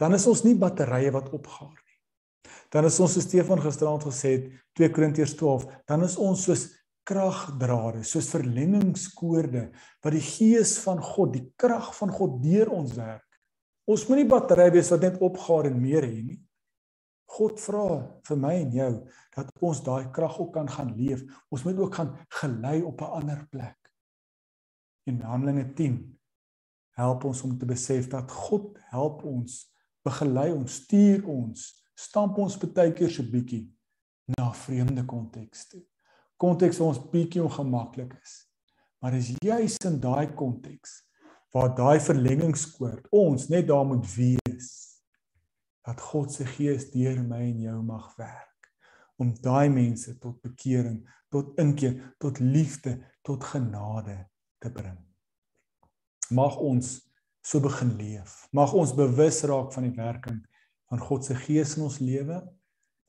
dan 0.00 0.16
is 0.16 0.26
ons 0.28 0.42
nie 0.44 0.56
batterye 0.58 1.12
wat 1.14 1.30
opgaar 1.36 1.72
nie. 1.72 1.98
Dan 2.72 2.86
is 2.88 2.98
ons 3.02 3.16
so 3.16 3.24
Stefan 3.24 3.60
gisteraand 3.62 4.04
gesê 4.08 4.34
het 4.36 4.50
2 4.78 4.92
Korintiërs 4.94 5.34
12, 5.40 5.66
dan 5.88 6.04
is 6.06 6.16
ons 6.20 6.44
soos 6.46 6.68
kragdrade, 7.10 8.04
soos 8.06 8.28
verlengingskoorde 8.30 9.66
wat 10.04 10.14
die 10.14 10.22
gees 10.22 10.76
van 10.84 11.00
God, 11.02 11.34
die 11.34 11.48
krag 11.58 11.90
van 11.96 12.12
God 12.14 12.38
deur 12.44 12.70
ons 12.76 12.94
werk. 12.98 13.26
Ons 13.90 14.06
moenie 14.06 14.28
batterye 14.30 14.70
wees 14.76 14.92
wat 14.94 15.02
net 15.02 15.18
opgaar 15.24 15.70
en 15.70 15.80
meer 15.82 16.06
hê 16.06 16.20
nie. 16.22 16.38
God 17.30 17.58
vra 17.62 17.86
vir 18.26 18.38
my 18.42 18.54
en 18.58 18.72
jou 18.74 18.92
dat 19.36 19.50
ons 19.62 19.82
daai 19.86 20.10
krag 20.14 20.38
ook 20.42 20.52
kan 20.54 20.70
gaan 20.70 20.94
leef. 20.98 21.22
Ons 21.50 21.64
moet 21.66 21.78
ook 21.78 21.98
gaan 21.98 22.14
gelei 22.40 22.80
op 22.82 23.02
'n 23.02 23.12
ander 23.20 23.46
plek. 23.50 23.78
In 25.06 25.20
Handelinge 25.20 25.74
10 25.74 26.18
help 26.96 27.24
ons 27.24 27.42
om 27.42 27.58
te 27.58 27.66
besef 27.66 28.08
dat 28.08 28.30
God 28.30 28.78
help 28.90 29.24
ons, 29.24 29.72
begelei 30.04 30.52
ons, 30.52 30.74
stuur 30.74 31.26
ons, 31.26 31.84
stamp 31.94 32.38
ons 32.38 32.58
baie 32.58 32.92
keer 32.92 33.10
so 33.10 33.22
bietjie 33.22 33.70
na 34.26 34.52
vreemde 34.52 35.04
kontekste 35.04 35.82
konteks 36.40 36.80
waar 36.80 36.94
ons 36.94 37.02
bietjie 37.12 37.42
ongemaklik 37.44 38.14
is. 38.22 38.44
Maar 39.00 39.16
dis 39.16 39.32
juis 39.44 39.76
in 39.88 40.00
daai 40.00 40.32
konteks 40.36 41.00
waar 41.54 41.72
daai 41.74 41.98
verlengingskoord 42.04 43.08
ons 43.16 43.48
net 43.50 43.66
daar 43.68 43.86
moet 43.88 44.06
wees 44.14 44.68
dat 45.86 46.00
God 46.10 46.32
se 46.32 46.46
gees 46.46 46.90
deur 46.92 47.18
my 47.24 47.40
en 47.48 47.64
jou 47.64 47.78
mag 47.82 48.12
werk 48.20 48.48
om 49.20 49.32
daai 49.44 49.68
mense 49.68 50.14
tot 50.20 50.38
bekering, 50.40 51.02
tot 51.28 51.58
inkeer, 51.60 51.98
tot 52.22 52.38
liefde, 52.40 52.94
tot 53.26 53.44
genade 53.44 54.16
te 54.64 54.70
bring. 54.72 54.96
Mag 56.32 56.56
ons 56.56 56.94
so 57.44 57.60
begin 57.60 57.92
leef. 57.98 58.46
Mag 58.56 58.72
ons 58.72 58.94
bewus 58.96 59.42
raak 59.48 59.74
van 59.76 59.90
die 59.90 59.96
werking 59.98 60.40
van 60.88 61.04
God 61.04 61.26
se 61.26 61.36
gees 61.36 61.76
in 61.76 61.84
ons 61.84 62.00
lewe. 62.00 62.40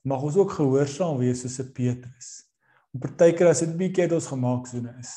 Mag 0.04 0.24
ons 0.28 0.40
ook 0.42 0.58
gehoorsaam 0.58 1.22
wees 1.22 1.46
soos 1.46 1.62
Petrus 1.72 2.51
partykeer 3.00 3.52
as 3.52 3.64
dit 3.64 3.76
bietjie 3.78 4.08
uit 4.08 4.16
ons 4.18 4.28
gemaak 4.34 4.68
sone 4.68 4.94
is, 5.00 5.14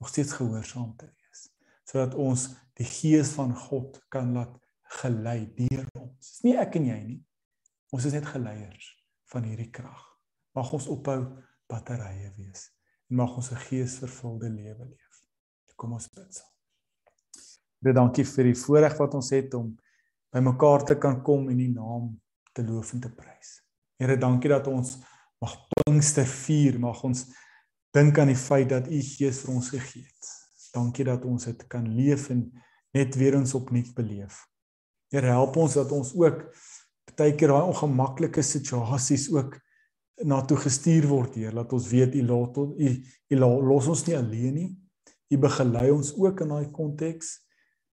nog 0.00 0.08
steeds 0.08 0.32
gehoorsaam 0.38 0.94
te 0.96 1.08
wees, 1.10 1.48
sodat 1.84 2.14
ons 2.14 2.48
die 2.78 2.86
gees 2.86 3.34
van 3.36 3.54
God 3.56 3.98
kan 4.12 4.32
laat 4.36 4.54
gelei 5.00 5.42
deur 5.56 5.84
ons. 5.98 6.16
Dis 6.22 6.44
nie 6.46 6.56
ek 6.56 6.78
en 6.80 6.86
jy 6.88 6.98
nie. 7.04 7.20
Ons 7.92 8.06
is 8.08 8.14
net 8.16 8.28
geleiers 8.28 8.92
van 9.32 9.44
hierdie 9.48 9.70
krag. 9.72 10.04
Mag 10.56 10.70
ons 10.76 10.88
ophou 10.92 11.20
batterye 11.68 12.32
wees 12.36 12.70
en 13.08 13.20
mag 13.20 13.36
ons 13.36 13.50
'n 13.52 13.60
geesvervulde 13.68 14.48
lewe 14.48 14.84
leef. 14.84 15.24
Kom 15.76 15.92
ons 15.92 16.08
bid 16.08 16.34
saam. 16.34 16.50
Baie 17.78 17.94
dankie 17.94 18.24
vir 18.24 18.44
die 18.44 18.58
voorreg 18.58 18.96
wat 18.98 19.14
ons 19.14 19.30
het 19.30 19.54
om 19.54 19.76
by 20.34 20.40
mekaar 20.40 20.84
te 20.84 20.96
kan 20.98 21.22
kom 21.22 21.48
en 21.48 21.60
U 21.60 21.68
naam 21.68 22.08
te 22.52 22.64
loof 22.66 22.92
en 22.92 23.00
te 23.00 23.10
prys. 23.14 23.62
Here, 23.98 24.16
dankie 24.16 24.50
dat 24.50 24.66
ons 24.66 24.96
mag 25.42 25.54
Pinkster 25.70 26.26
vier, 26.26 26.78
mag 26.80 27.00
ons 27.06 27.26
dink 27.94 28.18
aan 28.18 28.32
die 28.32 28.38
feit 28.38 28.68
dat 28.72 28.88
U 28.90 29.00
Gees 29.04 29.42
vir 29.44 29.54
ons 29.54 29.70
gegee 29.72 30.04
het. 30.04 30.32
Dankie 30.74 31.06
dat 31.08 31.24
ons 31.24 31.48
dit 31.48 31.62
kan 31.70 31.86
leef 31.96 32.28
en 32.34 32.44
net 32.96 33.16
weer 33.18 33.38
ons 33.38 33.54
opnuut 33.56 33.90
beleef. 33.96 34.42
Here 35.12 35.32
help 35.32 35.56
ons 35.56 35.78
dat 35.78 35.92
ons 35.94 36.12
ook 36.18 36.44
baie 37.18 37.34
keer 37.34 37.50
daai 37.50 37.70
ongemaklike 37.70 38.44
situasies 38.44 39.26
ook 39.34 39.56
na 40.28 40.42
toe 40.46 40.58
gestuur 40.58 41.06
word, 41.08 41.38
Heer, 41.38 41.54
laat 41.54 41.72
ons 41.72 41.88
weet 41.90 42.14
U 42.18 42.22
laat 42.26 42.58
ons 42.58 42.74
U 42.74 42.90
U 43.30 43.38
los 43.40 43.88
ons 43.90 44.04
nie 44.06 44.16
alleen 44.18 44.54
nie. 44.54 44.70
U 45.30 45.38
begelei 45.40 45.88
ons 45.92 46.12
ook 46.18 46.42
in 46.44 46.54
daai 46.54 46.70
konteks. 46.74 47.38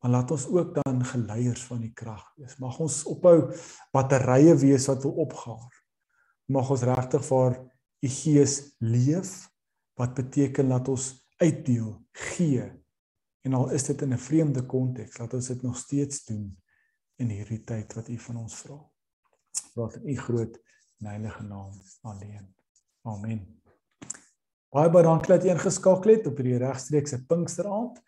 Maar 0.02 0.16
laat 0.16 0.33
ons 0.35 0.48
ook 0.50 0.72
dan 0.81 1.05
geleiers 1.07 1.62
van 1.68 1.83
die 1.85 1.92
krag 1.94 2.24
wees. 2.35 2.57
Mag 2.59 2.81
ons 2.83 3.02
ophou 3.07 3.52
batterye 3.94 4.57
wees 4.59 4.88
wat 4.90 5.05
wil 5.07 5.20
opgaar 5.26 5.82
mag 6.53 6.71
ons 6.71 6.85
regtig 6.87 7.25
vir 7.27 7.59
u 8.03 8.09
gees 8.09 8.55
leef 8.79 9.33
wat 10.01 10.15
beteken 10.15 10.73
dat 10.73 10.88
ons 10.88 11.11
uitdeel, 11.43 11.95
gee. 12.12 12.65
En 13.43 13.55
al 13.59 13.71
is 13.75 13.85
dit 13.85 14.03
in 14.03 14.12
'n 14.15 14.19
vreemde 14.19 14.67
konteks, 14.67 15.19
laat 15.19 15.35
ons 15.35 15.47
dit 15.47 15.62
nog 15.62 15.77
steeds 15.77 16.25
doen 16.25 16.62
in 17.17 17.29
hierdie 17.29 17.65
tyd 17.65 17.93
wat 17.95 18.09
u 18.09 18.19
van 18.19 18.37
ons 18.37 18.55
vra. 18.55 18.79
Praat 19.75 19.97
in 19.97 20.09
u 20.09 20.17
groot 20.17 20.59
en 21.01 21.07
heilige 21.07 21.43
naam 21.43 21.73
alleen. 22.03 22.55
Amen. 23.03 23.62
Baie 24.73 24.91
baie 24.91 25.05
dankie 25.05 25.35
dat 25.35 25.45
jy 25.45 25.51
ingeskakel 25.53 26.15
het 26.15 26.27
op 26.27 26.37
hierdie 26.37 26.59
regstreekse 26.62 27.27
Pinksteraand. 27.27 27.99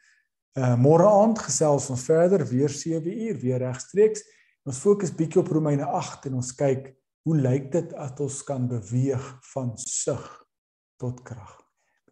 Uh 0.54 0.76
môre 0.78 1.06
aand 1.06 1.38
gesels 1.38 1.90
ons 1.90 2.04
verder 2.06 2.46
weer 2.46 2.70
7 2.70 3.18
uur 3.26 3.38
weer 3.42 3.58
regstreeks. 3.58 4.22
Ons 4.64 4.78
fokus 4.78 5.12
bietjie 5.12 5.40
op 5.42 5.50
Romeine 5.52 5.84
8 5.84 6.26
en 6.30 6.34
ons 6.34 6.54
kyk 6.54 6.94
hoe 7.24 7.36
lyk 7.36 7.70
dit 7.72 7.92
as 7.96 8.20
ons 8.20 8.42
kan 8.44 8.68
beweeg 8.68 9.28
van 9.52 9.72
sug 9.80 10.24
tot 11.00 11.22
krag. 11.24 11.54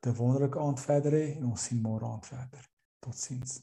'n 0.06 0.16
Wonderlike 0.18 0.58
aand 0.58 0.80
verder 0.80 1.12
hê 1.12 1.26
en 1.36 1.44
ons 1.52 1.64
sien 1.68 1.80
môre 1.80 2.06
aand 2.06 2.26
verder. 2.26 2.64
Totsiens. 3.00 3.60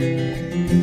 thank 0.00 0.70
you 0.70 0.79